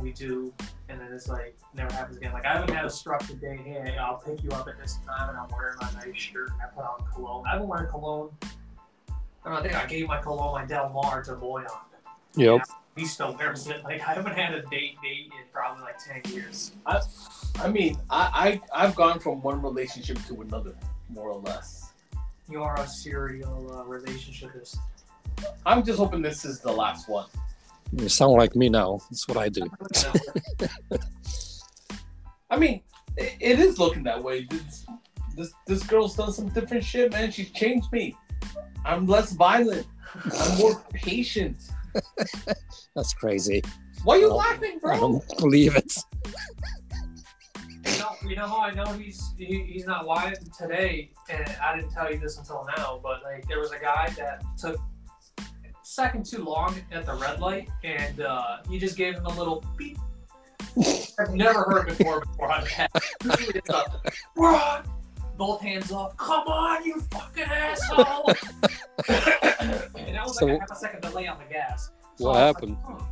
we 0.00 0.12
do, 0.12 0.52
and 0.88 1.00
then 1.00 1.12
it's 1.12 1.28
like 1.28 1.56
never 1.74 1.92
happens 1.92 2.16
again. 2.16 2.32
Like 2.32 2.46
I 2.46 2.54
haven't 2.54 2.74
had 2.74 2.84
a 2.84 2.90
structured 2.90 3.40
day. 3.40 3.56
Hey, 3.56 3.96
I'll 3.98 4.16
pick 4.16 4.42
you 4.42 4.50
up 4.50 4.68
at 4.68 4.78
this 4.78 4.98
time, 5.06 5.30
and 5.30 5.38
I'm 5.38 5.48
wearing 5.50 5.76
my 5.80 5.90
nice 6.04 6.16
shirt, 6.16 6.50
and 6.50 6.62
I 6.62 6.66
put 6.66 6.84
on 6.84 7.04
cologne. 7.12 7.44
I 7.46 7.52
haven't 7.52 7.68
worn 7.68 7.88
cologne. 7.88 8.30
I, 8.42 8.46
don't 9.44 9.54
know, 9.54 9.58
I 9.58 9.62
think 9.62 9.74
I 9.74 9.86
gave 9.86 10.06
my 10.06 10.20
cologne, 10.20 10.52
my 10.54 10.64
Del 10.64 10.88
Mar, 10.90 11.22
to 11.24 11.32
Boyan. 11.32 11.66
Yep. 12.36 12.62
He 12.96 13.04
still 13.06 13.36
wears 13.36 13.66
it. 13.68 13.82
Like 13.84 14.00
I 14.00 14.14
haven't 14.14 14.36
had 14.36 14.54
a 14.54 14.62
date 14.62 14.96
date 15.02 15.26
in 15.26 15.46
probably 15.52 15.82
like 15.82 15.98
ten 15.98 16.20
years. 16.32 16.72
I 16.86 17.68
mean, 17.68 17.96
I, 18.10 18.60
I, 18.74 18.84
I've 18.84 18.94
gone 18.94 19.18
from 19.18 19.42
one 19.42 19.62
relationship 19.62 20.18
to 20.26 20.42
another, 20.42 20.74
more 21.08 21.30
or 21.30 21.40
less. 21.40 21.92
You 22.50 22.62
are 22.62 22.78
a 22.78 22.86
serial 22.86 23.70
uh, 23.72 23.84
relationshipist. 23.84 24.76
I'm 25.64 25.84
just 25.84 25.98
hoping 25.98 26.22
this 26.22 26.44
is 26.44 26.60
the 26.60 26.72
last 26.72 27.08
one. 27.08 27.26
You 27.92 28.08
sound 28.08 28.32
like 28.32 28.56
me 28.56 28.68
now. 28.68 29.00
That's 29.10 29.28
what 29.28 29.36
I 29.36 29.48
do. 29.50 29.68
I 32.50 32.56
mean, 32.56 32.82
it, 33.16 33.36
it 33.40 33.58
is 33.58 33.78
looking 33.78 34.02
that 34.04 34.22
way. 34.22 34.46
This, 34.48 34.86
this 35.36 35.52
this 35.66 35.82
girl's 35.82 36.16
done 36.16 36.32
some 36.32 36.48
different 36.48 36.84
shit, 36.84 37.12
man. 37.12 37.30
She's 37.30 37.50
changed 37.50 37.92
me. 37.92 38.16
I'm 38.84 39.06
less 39.06 39.32
violent. 39.32 39.86
I'm 40.24 40.58
more 40.58 40.82
patient. 40.92 41.58
That's 42.94 43.12
crazy. 43.14 43.62
Why 44.04 44.16
are 44.16 44.20
you 44.20 44.32
laughing, 44.32 44.80
laughing, 44.82 44.98
I 44.98 45.00
don't 45.00 45.38
believe 45.38 45.76
it. 45.76 45.94
You 47.84 47.98
know, 47.98 48.10
you 48.28 48.36
know 48.36 48.46
how 48.46 48.60
I 48.60 48.72
know 48.72 48.86
he's 48.86 49.32
he, 49.38 49.64
he's 49.64 49.86
not 49.86 50.06
lying 50.06 50.34
today, 50.58 51.12
and 51.28 51.56
I 51.62 51.76
didn't 51.76 51.90
tell 51.90 52.10
you 52.10 52.18
this 52.18 52.38
until 52.38 52.66
now, 52.76 53.00
but 53.02 53.22
like 53.22 53.46
there 53.48 53.60
was 53.60 53.70
a 53.70 53.78
guy 53.78 54.12
that 54.16 54.42
took 54.56 54.76
a 54.76 54.91
second 55.92 56.24
too 56.26 56.42
long 56.44 56.74
at 56.90 57.06
the 57.06 57.14
red 57.14 57.40
light, 57.40 57.68
and 57.84 58.20
uh, 58.20 58.58
he 58.68 58.78
just 58.78 58.96
gave 58.96 59.14
him 59.16 59.26
a 59.26 59.34
little 59.38 59.64
beep. 59.76 59.98
I've 61.18 61.34
never 61.34 61.62
heard 61.64 61.86
before 61.86 62.20
before 62.20 62.50
on 62.50 62.64
that. 62.78 62.90
Usually 63.24 63.58
it's 63.58 63.68
a 63.70 63.84
run, 64.36 64.84
both 65.36 65.60
hands 65.60 65.92
up. 65.92 66.16
Come 66.16 66.46
on, 66.46 66.84
you 66.84 67.00
fucking 67.10 67.44
asshole! 67.44 68.30
and 68.30 70.14
that 70.16 70.22
was 70.24 70.38
So- 70.38 70.46
like 70.46 70.56
a 70.56 70.60
half 70.60 70.70
a 70.70 70.76
second 70.76 71.02
delay 71.02 71.26
on 71.26 71.38
the 71.38 71.52
gas. 71.52 71.90
So 72.16 72.26
What 72.26 72.36
happened? 72.36 72.76
Like, 72.84 72.98
hmm. 73.00 73.04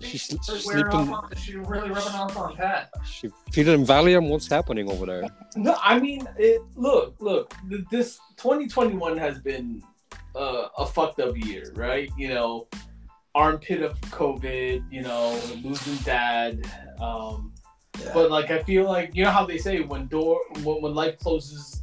She's 0.00 0.20
She's 0.24 0.38
she's 0.44 0.64
sleeping. 0.64 0.92
off 0.92 1.08
on, 1.24 1.30
she's 1.36 1.54
really 1.54 1.88
rubbing 1.90 2.12
off 2.12 2.36
on 2.36 2.54
Pat. 2.54 2.90
She 3.06 3.30
feeding 3.50 3.72
him 3.80 3.86
Valium. 3.86 4.28
What's 4.28 4.46
happening 4.48 4.90
over 4.90 5.06
there? 5.06 5.24
No, 5.56 5.74
I 5.82 5.98
mean, 5.98 6.28
it, 6.38 6.60
look, 6.76 7.14
look. 7.18 7.54
This 7.90 8.18
2021 8.36 9.16
has 9.16 9.38
been 9.38 9.82
uh, 10.36 10.68
a 10.78 10.86
fucked 10.86 11.20
up 11.20 11.36
year, 11.36 11.72
right? 11.74 12.10
You 12.16 12.28
know, 12.28 12.68
armpit 13.34 13.82
of 13.82 14.00
COVID. 14.02 14.84
You 14.92 15.02
know, 15.02 15.40
losing 15.62 15.96
dad. 16.04 16.60
Um, 17.00 17.52
But 18.12 18.30
like, 18.30 18.50
I 18.50 18.62
feel 18.62 18.84
like 18.84 19.14
you 19.16 19.24
know 19.24 19.30
how 19.30 19.46
they 19.46 19.58
say 19.58 19.80
when 19.80 20.06
door 20.06 20.38
when, 20.62 20.82
when 20.82 20.94
life 20.94 21.18
closes 21.18 21.82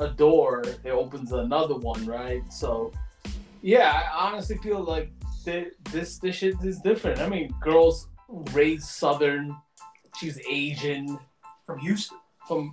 a 0.00 0.08
door, 0.08 0.62
it 0.84 0.90
opens 0.90 1.32
another 1.32 1.76
one, 1.76 2.04
right? 2.06 2.42
So 2.52 2.90
Yeah, 3.62 3.90
I 3.92 4.26
honestly 4.26 4.56
feel 4.58 4.82
like 4.82 5.12
th- 5.44 5.74
this 5.92 6.18
this 6.18 6.36
shit 6.36 6.56
is 6.64 6.80
different. 6.80 7.20
I 7.20 7.28
mean, 7.28 7.54
girls 7.60 8.08
raised 8.52 8.86
Southern. 8.88 9.54
She's 10.18 10.38
Asian 10.48 11.18
From 11.66 11.78
Houston. 11.78 12.18
from 12.48 12.72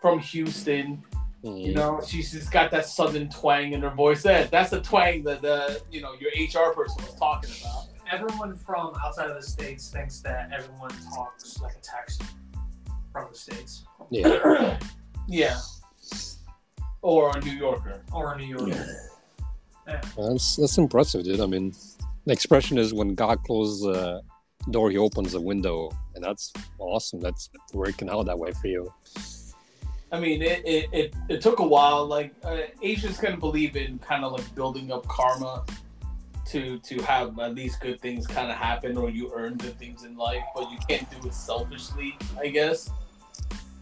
from 0.00 0.18
Houston. 0.18 1.02
Mhm. 1.44 1.66
You 1.66 1.74
know, 1.74 2.00
she's 2.06 2.30
just 2.30 2.52
got 2.52 2.70
that 2.70 2.86
Southern 2.86 3.28
twang 3.28 3.72
in 3.72 3.82
her 3.82 3.90
voice. 3.90 4.22
That 4.22 4.50
that's 4.50 4.70
the 4.70 4.80
twang 4.80 5.24
that 5.24 5.42
the 5.42 5.82
you 5.90 6.00
know 6.00 6.12
your 6.20 6.30
HR 6.30 6.72
person 6.72 7.04
was 7.04 7.14
talking 7.18 7.50
about. 7.60 7.86
Everyone 8.10 8.54
from 8.56 8.92
outside 9.02 9.28
of 9.30 9.36
the 9.36 9.42
states 9.42 9.88
thinks 9.88 10.20
that 10.20 10.50
everyone 10.52 10.90
talks 11.14 11.60
like 11.60 11.74
a 11.74 11.80
Texan 11.80 12.26
from 13.10 13.28
the 13.32 13.38
states 13.38 13.84
Yeah. 14.10 14.78
yeah. 15.28 15.58
Or 17.00 17.36
a 17.36 17.40
New 17.40 17.52
Yorker. 17.52 18.02
or 18.12 18.34
a 18.34 18.38
New 18.38 18.46
York. 18.58 18.76
That's 19.86 20.56
that's 20.56 20.78
impressive, 20.78 21.24
dude. 21.24 21.40
I 21.40 21.46
mean, 21.46 21.74
the 22.26 22.32
expression 22.32 22.78
is 22.78 22.94
when 22.94 23.14
God 23.14 23.42
closes 23.44 23.80
the 23.82 24.22
door, 24.70 24.90
He 24.90 24.98
opens 24.98 25.34
a 25.34 25.40
window, 25.40 25.90
and 26.14 26.22
that's 26.22 26.52
awesome. 26.78 27.18
That's 27.20 27.50
working 27.72 28.08
out 28.08 28.26
that 28.26 28.38
way 28.38 28.52
for 28.52 28.68
you. 28.68 28.92
I 30.12 30.20
mean, 30.20 30.42
it, 30.42 30.62
it, 30.66 30.88
it, 30.92 31.14
it 31.30 31.40
took 31.40 31.58
a 31.58 31.66
while. 31.66 32.06
Like 32.06 32.34
uh, 32.44 32.58
Asians 32.82 33.16
kind 33.16 33.32
of 33.32 33.40
believe 33.40 33.76
in 33.76 33.98
kind 33.98 34.24
of 34.24 34.32
like 34.32 34.54
building 34.54 34.92
up 34.92 35.08
karma 35.08 35.64
to 36.46 36.78
to 36.80 37.00
have 37.02 37.38
at 37.38 37.54
least 37.54 37.80
good 37.80 38.00
things 38.00 38.26
kind 38.26 38.50
of 38.50 38.58
happen, 38.58 38.98
or 38.98 39.08
you 39.08 39.32
earn 39.34 39.56
good 39.56 39.78
things 39.78 40.04
in 40.04 40.14
life. 40.16 40.42
But 40.54 40.70
you 40.70 40.78
can't 40.86 41.08
do 41.10 41.26
it 41.26 41.34
selfishly, 41.34 42.18
I 42.38 42.48
guess. 42.48 42.90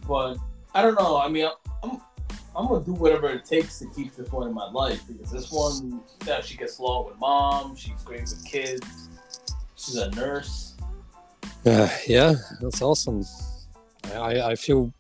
But 0.07 0.37
I 0.73 0.83
don't 0.83 0.95
know. 0.95 1.19
I 1.19 1.29
mean, 1.29 1.49
I'm 1.83 2.01
I'm 2.55 2.69
gonna 2.69 2.85
do 2.85 2.95
whatever 2.95 3.29
it 3.31 3.45
takes 3.45 3.81
to 3.81 3.87
keep 3.87 4.15
this 4.15 4.31
one 4.31 4.47
in 4.47 4.55
my 4.55 4.71
life 4.71 5.03
because 5.09 5.33
this 5.33 5.51
one, 5.51 6.01
yeah, 6.27 6.41
she 6.43 6.57
gets 6.57 6.79
along 6.79 7.07
with 7.07 7.19
mom. 7.19 7.75
She's 7.75 8.03
great 8.05 8.23
with 8.23 8.45
kids. 8.45 9.09
She's 9.75 9.97
a 9.97 10.11
nurse. 10.11 10.77
Uh, 11.67 11.89
yeah, 12.07 12.35
that's 12.61 12.83
awesome. 12.83 13.25
I, 14.05 14.17
I, 14.17 14.51
I 14.51 14.55
feel 14.55 14.93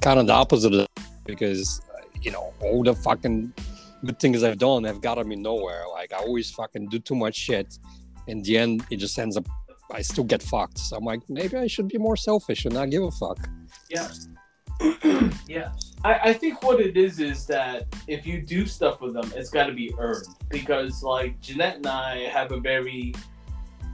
kind 0.00 0.18
of 0.18 0.26
the 0.26 0.32
opposite 0.32 0.72
of 0.72 0.78
that 0.78 1.06
because, 1.24 1.80
you 2.20 2.30
know, 2.30 2.52
all 2.60 2.82
the 2.82 2.94
fucking 2.94 3.52
good 4.04 4.18
things 4.18 4.42
I've 4.42 4.58
done 4.58 4.84
have 4.84 5.00
gotten 5.00 5.28
me 5.28 5.36
nowhere. 5.36 5.84
Like, 5.90 6.12
I 6.12 6.18
always 6.18 6.50
fucking 6.50 6.88
do 6.88 6.98
too 6.98 7.14
much 7.14 7.36
shit. 7.36 7.78
In 8.26 8.42
the 8.42 8.58
end, 8.58 8.84
it 8.90 8.96
just 8.96 9.18
ends 9.18 9.36
up, 9.36 9.46
I 9.90 10.02
still 10.02 10.24
get 10.24 10.42
fucked. 10.42 10.78
So 10.78 10.96
I'm 10.96 11.04
like, 11.04 11.20
maybe 11.28 11.56
I 11.56 11.66
should 11.66 11.88
be 11.88 11.98
more 11.98 12.16
selfish 12.16 12.64
and 12.64 12.74
not 12.74 12.90
give 12.90 13.02
a 13.02 13.10
fuck. 13.10 13.38
Yes. 13.88 14.28
yes. 15.48 15.92
I, 16.04 16.30
I 16.30 16.32
think 16.32 16.62
what 16.62 16.80
it 16.80 16.96
is 16.96 17.20
is 17.20 17.46
that 17.46 17.86
if 18.08 18.26
you 18.26 18.42
do 18.42 18.66
stuff 18.66 19.00
with 19.00 19.14
them, 19.14 19.30
it's 19.36 19.50
got 19.50 19.66
to 19.66 19.72
be 19.72 19.94
earned 19.98 20.26
because 20.48 21.02
like 21.02 21.40
Jeanette 21.40 21.76
and 21.76 21.86
I 21.86 22.26
have 22.28 22.50
a 22.50 22.58
very 22.58 23.14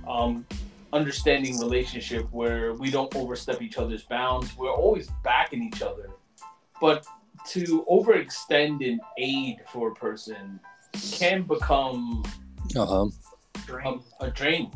um, 0.06 0.46
understanding 0.92 1.58
relationship 1.58 2.26
where 2.30 2.74
we 2.74 2.90
don't 2.90 3.14
overstep 3.16 3.60
each 3.62 3.76
other's 3.78 4.02
bounds. 4.04 4.56
We're 4.56 4.72
always 4.72 5.08
backing 5.22 5.62
each 5.62 5.82
other, 5.82 6.10
but 6.80 7.06
to 7.48 7.84
overextend 7.90 8.86
an 8.88 9.00
aid 9.18 9.58
for 9.72 9.92
a 9.92 9.94
person 9.94 10.60
can 11.12 11.42
become 11.42 12.24
Uh 12.76 12.86
huh. 12.86 13.06
a, 13.06 13.58
Drain. 13.66 14.00
a 14.20 14.30
drain. 14.30 14.70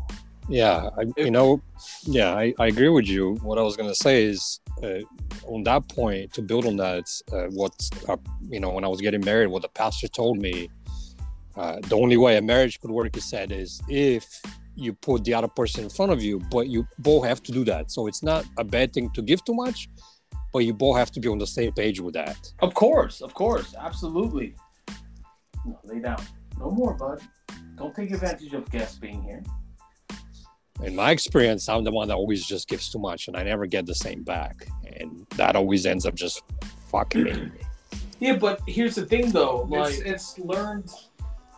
Yeah, 0.48 0.90
I, 0.98 1.04
you 1.16 1.30
know, 1.30 1.62
yeah, 2.04 2.34
I, 2.34 2.52
I 2.58 2.66
agree 2.66 2.88
with 2.88 3.06
you. 3.06 3.36
What 3.42 3.58
I 3.58 3.62
was 3.62 3.76
gonna 3.76 3.94
say 3.94 4.24
is, 4.24 4.60
uh, 4.82 4.98
on 5.46 5.62
that 5.64 5.88
point, 5.88 6.32
to 6.34 6.42
build 6.42 6.66
on 6.66 6.76
that, 6.76 7.04
uh, 7.32 7.46
what 7.50 7.72
uh, 8.08 8.16
you 8.48 8.60
know, 8.60 8.70
when 8.70 8.84
I 8.84 8.88
was 8.88 9.00
getting 9.00 9.24
married, 9.24 9.46
what 9.48 9.62
the 9.62 9.68
pastor 9.68 10.08
told 10.08 10.38
me, 10.38 10.68
uh, 11.56 11.78
the 11.88 11.96
only 11.96 12.16
way 12.16 12.36
a 12.36 12.42
marriage 12.42 12.80
could 12.80 12.90
work, 12.90 13.14
he 13.14 13.20
said, 13.20 13.52
is 13.52 13.80
if 13.88 14.24
you 14.74 14.92
put 14.92 15.24
the 15.24 15.34
other 15.34 15.48
person 15.48 15.84
in 15.84 15.90
front 15.90 16.12
of 16.12 16.22
you, 16.22 16.40
but 16.50 16.68
you 16.68 16.86
both 16.98 17.24
have 17.26 17.42
to 17.44 17.52
do 17.52 17.64
that. 17.64 17.90
So 17.90 18.06
it's 18.06 18.22
not 18.22 18.44
a 18.58 18.64
bad 18.64 18.92
thing 18.92 19.10
to 19.10 19.22
give 19.22 19.44
too 19.44 19.54
much, 19.54 19.88
but 20.52 20.60
you 20.60 20.72
both 20.74 20.96
have 20.96 21.10
to 21.12 21.20
be 21.20 21.28
on 21.28 21.38
the 21.38 21.46
same 21.46 21.72
page 21.72 22.00
with 22.00 22.14
that. 22.14 22.52
Of 22.60 22.74
course, 22.74 23.20
of 23.20 23.34
course, 23.34 23.74
absolutely. 23.78 24.54
No, 25.64 25.78
lay 25.84 26.00
down. 26.00 26.22
No 26.58 26.70
more, 26.70 26.94
bud. 26.94 27.20
Don't 27.76 27.94
take 27.94 28.10
advantage 28.10 28.52
of 28.52 28.70
guests 28.70 28.98
being 28.98 29.22
here. 29.22 29.42
In 30.82 30.96
my 30.96 31.10
experience, 31.10 31.68
I'm 31.68 31.84
the 31.84 31.92
one 31.92 32.08
that 32.08 32.14
always 32.14 32.44
just 32.44 32.68
gives 32.68 32.90
too 32.90 32.98
much, 32.98 33.28
and 33.28 33.36
I 33.36 33.44
never 33.44 33.66
get 33.66 33.86
the 33.86 33.94
same 33.94 34.22
back, 34.22 34.66
and 34.96 35.26
that 35.36 35.54
always 35.54 35.86
ends 35.86 36.06
up 36.06 36.14
just 36.14 36.42
fucking 36.90 37.24
me. 37.24 37.50
Yeah, 38.18 38.36
but 38.36 38.60
here's 38.66 38.94
the 38.94 39.06
thing, 39.06 39.30
though. 39.30 39.66
Like, 39.68 39.94
It's, 39.94 40.00
it's 40.00 40.38
learned. 40.38 40.90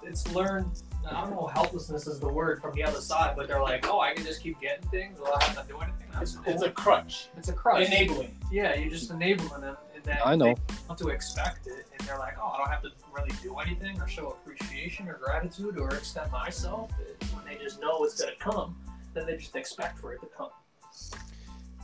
It's 0.03 0.31
learned. 0.35 0.83
I 1.06 1.20
don't 1.20 1.30
know. 1.30 1.46
Helplessness 1.46 2.06
is 2.06 2.18
the 2.20 2.28
word 2.28 2.60
from 2.60 2.74
the 2.74 2.82
other 2.82 3.00
side, 3.00 3.34
but 3.36 3.48
they're 3.48 3.62
like, 3.62 3.86
"Oh, 3.88 4.00
I 4.00 4.14
can 4.14 4.24
just 4.24 4.42
keep 4.42 4.60
getting 4.60 4.88
things 4.88 5.18
without 5.18 5.42
having 5.42 5.62
to 5.62 5.68
do 5.68 5.78
anything." 5.78 6.08
That's 6.12 6.34
it's, 6.34 6.36
cool. 6.36 6.52
it's 6.52 6.62
a 6.62 6.70
crutch. 6.70 7.28
it's 7.36 7.48
a 7.48 7.52
crutch. 7.52 7.86
Enabling. 7.86 8.36
Yeah, 8.50 8.74
you're 8.74 8.90
just 8.90 9.10
enabling 9.10 9.60
them, 9.60 9.76
and 9.94 10.04
then 10.04 10.18
I 10.24 10.36
know. 10.36 10.54
they 10.54 10.74
want 10.88 10.98
to 10.98 11.08
expect 11.08 11.66
it, 11.66 11.86
and 11.98 12.08
they're 12.08 12.18
like, 12.18 12.36
"Oh, 12.40 12.48
I 12.48 12.58
don't 12.58 12.70
have 12.70 12.82
to 12.82 12.90
really 13.14 13.32
do 13.42 13.56
anything 13.58 14.00
or 14.00 14.08
show 14.08 14.30
appreciation 14.30 15.08
or 15.08 15.14
gratitude 15.14 15.78
or 15.78 15.90
extend 15.94 16.30
myself." 16.32 16.90
When 17.32 17.44
they 17.44 17.62
just 17.62 17.80
know 17.80 18.02
it's 18.04 18.20
gonna 18.20 18.32
come, 18.38 18.76
then 19.12 19.26
they 19.26 19.36
just 19.36 19.56
expect 19.56 19.98
for 19.98 20.12
it 20.12 20.20
to 20.20 20.26
come. 20.26 20.50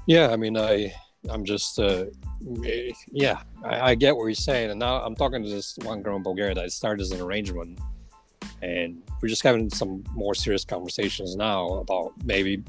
Yeah, 0.06 0.30
I 0.30 0.36
mean, 0.36 0.56
I, 0.56 0.92
I'm 1.28 1.44
just, 1.44 1.78
uh, 1.78 2.06
yeah, 3.12 3.42
I, 3.62 3.90
I 3.90 3.94
get 3.94 4.16
what 4.16 4.24
you're 4.24 4.34
saying, 4.34 4.70
and 4.70 4.80
now 4.80 5.02
I'm 5.02 5.14
talking 5.14 5.42
to 5.42 5.48
this 5.48 5.76
one 5.82 6.02
girl 6.02 6.16
in 6.16 6.22
Bulgaria 6.22 6.54
that 6.54 6.72
started 6.72 7.02
as 7.02 7.12
an 7.12 7.20
arrangement, 7.20 7.78
and 8.62 9.02
we're 9.20 9.28
just 9.28 9.42
having 9.42 9.70
some 9.70 10.04
more 10.14 10.34
serious 10.34 10.64
conversations 10.64 11.36
now 11.36 11.74
about 11.74 12.12
maybe 12.24 12.62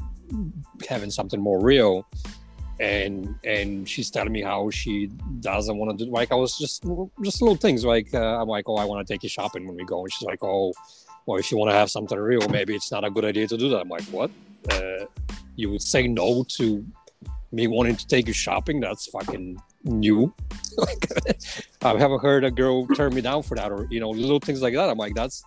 having 0.90 1.12
something 1.12 1.40
more 1.40 1.60
real, 1.60 2.08
and 2.80 3.36
and 3.44 3.88
she's 3.88 4.10
telling 4.10 4.32
me 4.32 4.42
how 4.42 4.70
she 4.70 5.08
doesn't 5.40 5.78
want 5.78 5.98
to 5.98 6.06
do 6.06 6.12
like 6.12 6.32
I 6.32 6.36
was 6.36 6.58
just 6.58 6.84
just 7.24 7.42
little 7.42 7.58
things 7.58 7.86
like 7.86 8.14
uh, 8.14 8.42
I'm 8.42 8.48
like, 8.48 8.68
oh, 8.68 8.76
I 8.76 8.86
want 8.86 9.06
to 9.06 9.14
take 9.14 9.24
you 9.24 9.30
shopping 9.30 9.68
when 9.68 9.76
we 9.76 9.86
go, 9.86 10.04
and 10.04 10.12
she's 10.12 10.26
like, 10.26 10.44
oh, 10.44 10.74
well, 11.26 11.38
if 11.38 11.52
you 11.52 11.58
want 11.58 11.72
to 11.72 11.76
have 11.76 11.90
something 11.90 12.18
real, 12.18 12.48
maybe 12.50 12.76
it's 12.76 12.92
not 12.92 13.04
a 13.04 13.10
good 13.10 13.26
idea 13.26 13.48
to 13.48 13.58
do 13.58 13.70
that. 13.70 13.80
I'm 13.80 13.90
like, 13.90 14.04
what? 14.06 14.32
Uh, 14.72 15.06
you 15.56 15.70
would 15.70 15.82
say 15.82 16.08
no 16.08 16.44
to 16.44 16.86
me 17.52 17.68
wanting 17.68 17.96
to 17.96 18.08
take 18.08 18.28
you 18.28 18.34
shopping? 18.34 18.80
That's 18.80 19.08
fucking 19.08 19.62
new. 19.84 20.34
I 21.82 21.98
haven't 21.98 22.22
heard 22.22 22.44
a 22.44 22.52
girl 22.52 22.88
turn 22.88 23.14
me 23.14 23.22
down 23.22 23.44
for 23.44 23.56
that 23.56 23.72
or 23.72 23.88
you 23.90 24.00
know 24.00 24.10
little 24.10 24.40
things 24.40 24.62
like 24.62 24.74
that. 24.74 24.90
I'm 24.90 24.98
like 24.98 25.16
that's 25.16 25.44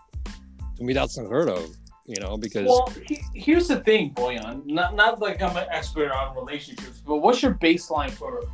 to 0.76 0.84
me 0.84 0.92
that's 0.92 1.16
unheard 1.16 1.48
of 1.48 1.74
you 2.06 2.20
know 2.20 2.37
because 2.37 2.66
Well, 2.66 2.92
he, 3.06 3.20
here's 3.34 3.68
the 3.68 3.80
thing, 3.80 4.12
Boyan. 4.14 4.66
Not 4.66 4.94
not 4.94 5.20
like 5.20 5.40
I'm 5.42 5.56
an 5.56 5.66
expert 5.70 6.10
on 6.10 6.37
relationships, 6.37 7.00
but 7.04 7.16
what's 7.16 7.42
your 7.42 7.54
baseline 7.54 8.10
for 8.10 8.44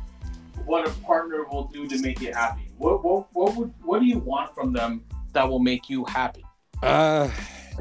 what 0.65 0.87
a 0.87 0.91
partner 1.01 1.43
will 1.51 1.65
do 1.65 1.87
to 1.87 1.99
make 2.01 2.21
you 2.21 2.33
happy? 2.33 2.69
What 2.77 3.03
what 3.03 3.27
what 3.33 3.55
would 3.55 3.73
what 3.83 3.99
do 3.99 4.05
you 4.05 4.19
want 4.19 4.55
from 4.55 4.71
them 4.71 5.03
that 5.33 5.47
will 5.49 5.59
make 5.59 5.89
you 5.89 6.05
happy? 6.05 6.45
uh 6.83 7.29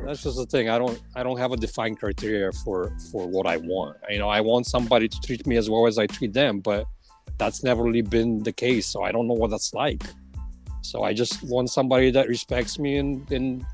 that's 0.05 0.22
just 0.22 0.37
the 0.37 0.46
thing 0.46 0.68
i 0.68 0.79
don't 0.79 1.00
i 1.16 1.22
don't 1.22 1.38
have 1.38 1.53
a 1.53 1.57
defined 1.57 1.98
criteria 1.98 2.53
for 2.53 2.94
for 3.11 3.26
what 3.26 3.46
i 3.46 3.57
want 3.57 3.96
you 4.11 4.18
know 4.18 4.29
i 4.29 4.40
want 4.40 4.66
somebody 4.66 5.09
to 5.09 5.18
treat 5.20 5.46
me 5.46 5.57
as 5.57 5.70
well 5.70 5.87
as 5.87 5.98
i 5.98 6.07
treat 6.07 6.33
them 6.33 6.61
but 6.61 6.87
that's 7.38 7.62
never 7.62 7.83
really 7.83 8.03
been 8.03 8.42
the 8.42 8.53
case 8.53 8.87
so 8.87 9.03
i 9.03 9.11
don't 9.11 9.26
know 9.26 9.35
what 9.35 9.50
that's 9.50 9.72
like 9.74 10.03
so 10.83 11.03
i 11.03 11.12
just 11.12 11.42
want 11.44 11.70
somebody 11.70 12.11
that 12.11 12.29
respects 12.29 12.79
me 12.79 12.98
and 12.98 13.31
and 13.33 13.64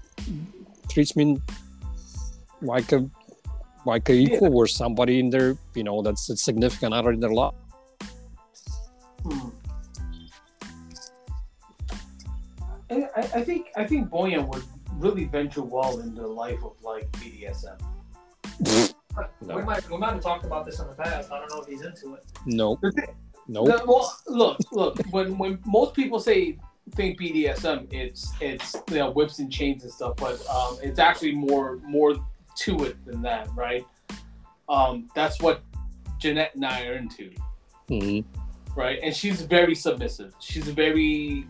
treats 0.88 1.16
me 1.16 1.40
like 2.62 2.92
a 2.92 3.08
like 3.84 4.08
a 4.08 4.12
equal 4.12 4.56
or 4.56 4.66
somebody 4.66 5.20
in 5.20 5.30
their 5.30 5.56
you 5.74 5.84
know 5.84 6.02
that's 6.02 6.28
a 6.30 6.36
significant 6.36 6.92
other 6.94 7.12
in 7.12 7.20
their 7.20 7.32
life 7.32 7.54
Hmm. 9.22 9.48
I, 12.90 12.98
I 13.16 13.42
think 13.42 13.68
I 13.76 13.84
think 13.84 14.08
Boyan 14.08 14.46
would 14.52 14.62
really 14.98 15.24
venture 15.24 15.62
well 15.62 15.98
into 16.00 16.20
the 16.20 16.26
life 16.28 16.62
of 16.64 16.72
like 16.82 17.10
BDSM. 17.12 17.78
No. 18.60 18.86
We 19.56 19.62
might 19.62 19.88
we 19.90 19.96
might 19.96 20.12
have 20.12 20.20
talked 20.22 20.44
about 20.44 20.66
this 20.66 20.78
in 20.78 20.86
the 20.88 20.94
past. 20.94 21.32
I 21.32 21.38
don't 21.40 21.50
know 21.50 21.60
if 21.62 21.66
he's 21.66 21.80
into 21.82 22.14
it. 22.14 22.24
nope 22.44 22.80
thing- 22.82 23.16
nope 23.48 23.66
No, 23.68 23.82
well, 23.86 24.14
look, 24.26 24.58
look. 24.72 24.98
When 25.10 25.38
when 25.38 25.58
most 25.64 25.94
people 25.94 26.20
say 26.20 26.58
think 26.92 27.20
BDSM, 27.20 27.92
it's 27.92 28.32
it's 28.40 28.76
you 28.90 28.96
know 28.98 29.10
whips 29.10 29.38
and 29.38 29.50
chains 29.52 29.82
and 29.82 29.92
stuff, 29.92 30.16
but 30.16 30.44
um, 30.48 30.78
it's 30.82 30.98
actually 30.98 31.32
more 31.32 31.78
more 31.84 32.14
to 32.56 32.84
it 32.84 33.04
than 33.04 33.22
that, 33.22 33.48
right? 33.54 33.84
Um, 34.68 35.08
that's 35.14 35.40
what 35.40 35.62
Jeanette 36.18 36.54
and 36.54 36.64
I 36.64 36.86
are 36.86 36.94
into, 36.94 37.30
Mhm. 37.88 38.24
right? 38.74 38.98
And 39.02 39.14
she's 39.14 39.42
very 39.42 39.74
submissive. 39.74 40.34
She's 40.40 40.68
very 40.68 41.46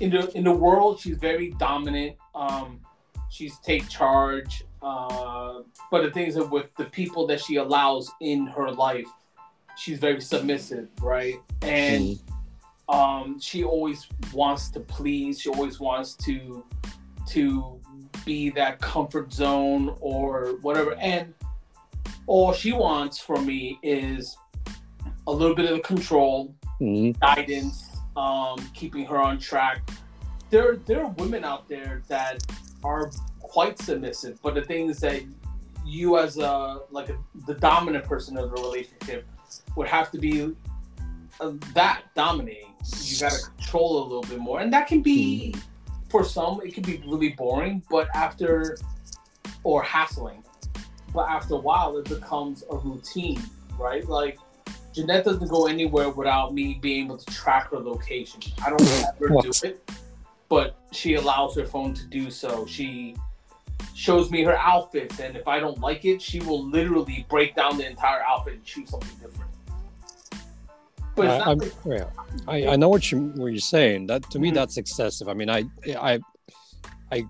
in 0.00 0.10
the 0.10 0.30
in 0.36 0.44
the 0.44 0.52
world. 0.52 1.00
She's 1.00 1.16
very 1.16 1.50
dominant. 1.52 2.16
Um, 2.34 2.80
she's 3.30 3.58
take 3.60 3.88
charge. 3.88 4.64
Uh, 4.82 5.62
but 5.92 6.02
the 6.02 6.10
things 6.10 6.34
that 6.34 6.50
with 6.50 6.66
the 6.76 6.86
people 6.86 7.24
that 7.28 7.40
she 7.40 7.56
allows 7.56 8.10
in 8.20 8.46
her 8.48 8.70
life, 8.70 9.06
she's 9.76 9.98
very 9.98 10.20
submissive, 10.20 10.88
right? 11.00 11.36
And 11.62 12.04
Mhm. 12.04 12.20
Um, 12.92 13.40
she 13.40 13.64
always 13.64 14.06
wants 14.32 14.68
to 14.70 14.80
please. 14.80 15.40
She 15.40 15.48
always 15.48 15.80
wants 15.80 16.14
to 16.26 16.64
to 17.30 17.80
be 18.24 18.50
that 18.50 18.80
comfort 18.80 19.32
zone 19.32 19.96
or 20.00 20.58
whatever. 20.60 20.94
And 20.96 21.32
all 22.26 22.52
she 22.52 22.72
wants 22.72 23.18
from 23.18 23.46
me 23.46 23.78
is 23.82 24.36
a 25.26 25.32
little 25.32 25.56
bit 25.56 25.70
of 25.70 25.82
control, 25.82 26.54
Mhm. 26.80 27.18
guidance, 27.20 27.96
um, 28.16 28.58
keeping 28.74 29.06
her 29.06 29.18
on 29.18 29.38
track. 29.38 29.88
There, 30.50 30.76
there 30.76 31.04
are 31.04 31.10
women 31.12 31.44
out 31.44 31.68
there 31.68 32.02
that 32.08 32.44
are 32.84 33.10
quite 33.40 33.78
submissive, 33.78 34.38
but 34.42 34.54
the 34.54 34.62
thing 34.62 34.90
is 34.90 35.00
that 35.00 35.22
you, 35.86 36.18
as 36.18 36.36
a 36.36 36.80
like 36.90 37.08
a, 37.08 37.16
the 37.46 37.54
dominant 37.54 38.04
person 38.04 38.36
of 38.36 38.50
the 38.50 38.60
relationship, 38.62 39.26
would 39.76 39.88
have 39.88 40.10
to 40.10 40.18
be 40.18 40.54
that 41.74 42.02
dominating. 42.14 42.74
You 43.00 43.20
got 43.20 43.32
to 43.32 43.50
control 43.56 44.02
a 44.02 44.04
little 44.04 44.22
bit 44.22 44.38
more, 44.38 44.60
and 44.60 44.72
that 44.72 44.86
can 44.86 45.02
be 45.02 45.54
for 46.10 46.24
some. 46.24 46.60
It 46.64 46.74
can 46.74 46.82
be 46.82 47.02
really 47.06 47.30
boring, 47.30 47.82
but 47.90 48.08
after 48.14 48.76
or 49.64 49.82
hassling, 49.82 50.42
but 51.14 51.28
after 51.28 51.54
a 51.54 51.58
while, 51.58 51.96
it 51.96 52.08
becomes 52.08 52.64
a 52.70 52.76
routine, 52.76 53.40
right? 53.78 54.06
Like 54.08 54.38
Jeanette 54.92 55.24
doesn't 55.24 55.48
go 55.48 55.66
anywhere 55.66 56.10
without 56.10 56.52
me 56.54 56.78
being 56.80 57.06
able 57.06 57.18
to 57.18 57.26
track 57.32 57.70
her 57.70 57.78
location. 57.78 58.40
I 58.64 58.70
don't 58.70 58.82
ever 59.20 59.28
do 59.40 59.52
it, 59.62 59.90
but 60.48 60.76
she 60.90 61.14
allows 61.14 61.56
her 61.56 61.64
phone 61.64 61.94
to 61.94 62.06
do 62.06 62.30
so. 62.30 62.66
She 62.66 63.16
shows 63.94 64.30
me 64.30 64.42
her 64.42 64.56
outfits, 64.56 65.20
and 65.20 65.36
if 65.36 65.46
I 65.46 65.60
don't 65.60 65.78
like 65.78 66.04
it, 66.04 66.20
she 66.20 66.40
will 66.40 66.68
literally 66.68 67.26
break 67.28 67.54
down 67.54 67.78
the 67.78 67.86
entire 67.86 68.22
outfit 68.22 68.54
and 68.54 68.64
choose 68.64 68.90
something 68.90 69.16
different. 69.20 69.51
But 71.14 71.28
I, 71.28 71.38
not 71.38 71.48
I'm, 71.48 71.58
like, 71.58 71.72
yeah, 71.84 72.04
I, 72.48 72.68
I 72.68 72.76
know 72.76 72.88
what 72.88 73.10
you 73.12 73.18
what 73.36 73.48
you're 73.52 73.58
saying. 73.60 74.06
That 74.06 74.22
to 74.30 74.38
me, 74.38 74.50
Mhm. 74.50 74.54
that's 74.54 74.76
excessive. 74.78 75.28
I 75.28 75.34
mean, 75.34 75.50
I 75.50 75.64
I 76.00 76.20
I 77.10 77.24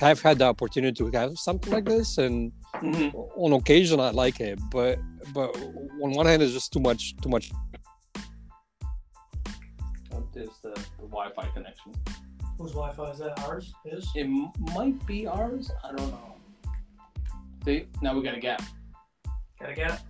have 0.00 0.20
had 0.20 0.38
the 0.38 0.46
opportunity 0.46 0.92
to 1.04 1.10
have 1.18 1.38
something 1.38 1.72
like 1.72 1.84
this, 1.84 2.18
and 2.18 2.52
Mhm. 2.82 3.14
on 3.36 3.52
occasion 3.52 4.00
I 4.00 4.10
like 4.10 4.40
it, 4.40 4.58
but 4.70 4.98
but 5.32 5.56
on 6.02 6.12
one 6.12 6.26
hand, 6.26 6.42
it's 6.42 6.52
just 6.52 6.72
too 6.72 6.80
much 6.80 7.14
too 7.22 7.28
much. 7.28 7.52
Oh, 10.12 10.24
there's 10.34 10.58
the, 10.62 10.70
the 10.98 11.06
Wi-Fi 11.06 11.46
connection. 11.54 11.92
Whose 12.58 12.72
Wi-Fi 12.72 13.10
is 13.10 13.18
that? 13.18 13.38
Ours? 13.40 13.72
His? 13.84 14.06
It 14.16 14.24
m- 14.24 14.50
might 14.74 15.06
be 15.06 15.26
ours. 15.26 15.70
I 15.84 15.92
don't 15.94 16.10
know. 16.10 16.34
See, 17.64 17.86
now 18.02 18.14
we 18.14 18.22
got 18.22 18.34
a 18.36 18.40
gap. 18.40 18.62
Gotta 19.60 19.74
get. 19.74 20.02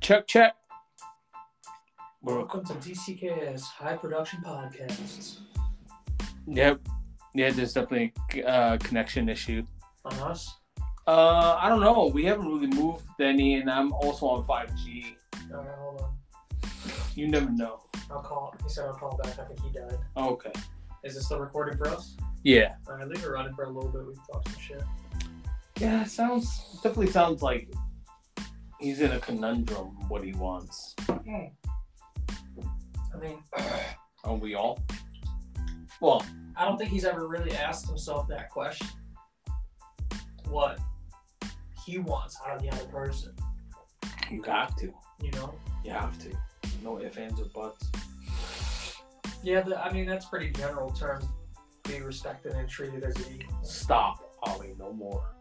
Check, 0.00 0.26
check. 0.26 0.54
We're, 2.28 2.40
Welcome 2.40 2.62
to 2.66 2.74
DCKS 2.74 3.62
High 3.62 3.96
Production 3.96 4.40
Podcasts. 4.44 5.38
yep. 6.46 6.78
Yeah, 7.34 7.50
there's 7.52 7.72
definitely 7.72 8.12
a 8.34 8.46
uh, 8.46 8.76
connection 8.76 9.30
issue. 9.30 9.62
On 10.04 10.12
us. 10.12 10.58
Uh, 11.06 11.56
I 11.58 11.70
don't 11.70 11.80
know. 11.80 12.10
We 12.12 12.26
haven't 12.26 12.46
really 12.46 12.66
moved 12.66 13.04
any, 13.18 13.54
and 13.54 13.70
I'm 13.70 13.94
also 13.94 14.26
on 14.26 14.44
5G. 14.44 15.14
All 15.54 15.56
right, 15.56 15.68
hold 15.78 16.02
on. 16.02 16.70
You 17.14 17.28
never 17.28 17.48
know. 17.48 17.80
I'll 18.10 18.20
call. 18.20 18.54
He 18.62 18.68
said 18.68 18.84
I'll 18.84 18.92
call 18.92 19.18
back. 19.22 19.38
I 19.38 19.44
think 19.44 19.60
he 19.62 19.72
died. 19.72 19.96
Okay. 20.18 20.52
Is 21.04 21.14
this 21.14 21.24
still 21.24 21.40
recording 21.40 21.78
for 21.78 21.88
us? 21.88 22.14
Yeah. 22.44 22.74
All 22.88 22.96
right, 22.96 23.08
leave 23.08 23.24
it 23.24 23.28
running 23.28 23.54
for 23.54 23.64
a 23.64 23.70
little 23.70 23.90
bit. 23.90 24.06
We 24.06 24.12
can 24.12 24.22
talk 24.30 24.46
some 24.50 24.60
shit. 24.60 24.82
Yeah, 25.80 26.02
it 26.02 26.10
sounds 26.10 26.78
definitely 26.82 27.10
sounds 27.10 27.40
like 27.40 27.72
he's 28.80 29.00
in 29.00 29.12
a 29.12 29.18
conundrum. 29.18 29.96
What 30.08 30.22
he 30.22 30.32
wants. 30.32 30.94
I 33.18 33.20
mean, 33.20 33.42
are 34.24 34.36
we 34.36 34.54
all? 34.54 34.78
Well, 36.00 36.24
I 36.56 36.64
don't 36.64 36.78
think 36.78 36.90
he's 36.90 37.04
ever 37.04 37.26
really 37.26 37.52
asked 37.52 37.88
himself 37.88 38.28
that 38.28 38.48
question. 38.48 38.86
What 40.48 40.78
he 41.84 41.98
wants 41.98 42.38
out 42.46 42.56
of 42.56 42.62
the 42.62 42.70
other 42.70 42.84
person. 42.84 43.34
You 44.30 44.42
have 44.42 44.76
to. 44.76 44.92
You 45.20 45.32
know? 45.32 45.54
You 45.84 45.90
have 45.90 46.16
to. 46.20 46.32
No 46.82 47.00
ifs, 47.00 47.16
ands, 47.16 47.40
or 47.40 47.46
buts. 47.46 47.90
Yeah, 49.42 49.62
the, 49.62 49.82
I 49.82 49.92
mean, 49.92 50.06
that's 50.06 50.26
pretty 50.26 50.50
general 50.50 50.90
term. 50.90 51.22
Be 51.84 52.00
respected 52.00 52.52
and 52.52 52.68
treated 52.68 53.02
as 53.02 53.16
an 53.16 53.34
equal. 53.34 53.64
Stop, 53.64 54.36
Ollie, 54.44 54.74
no 54.78 54.92
more. 54.92 55.34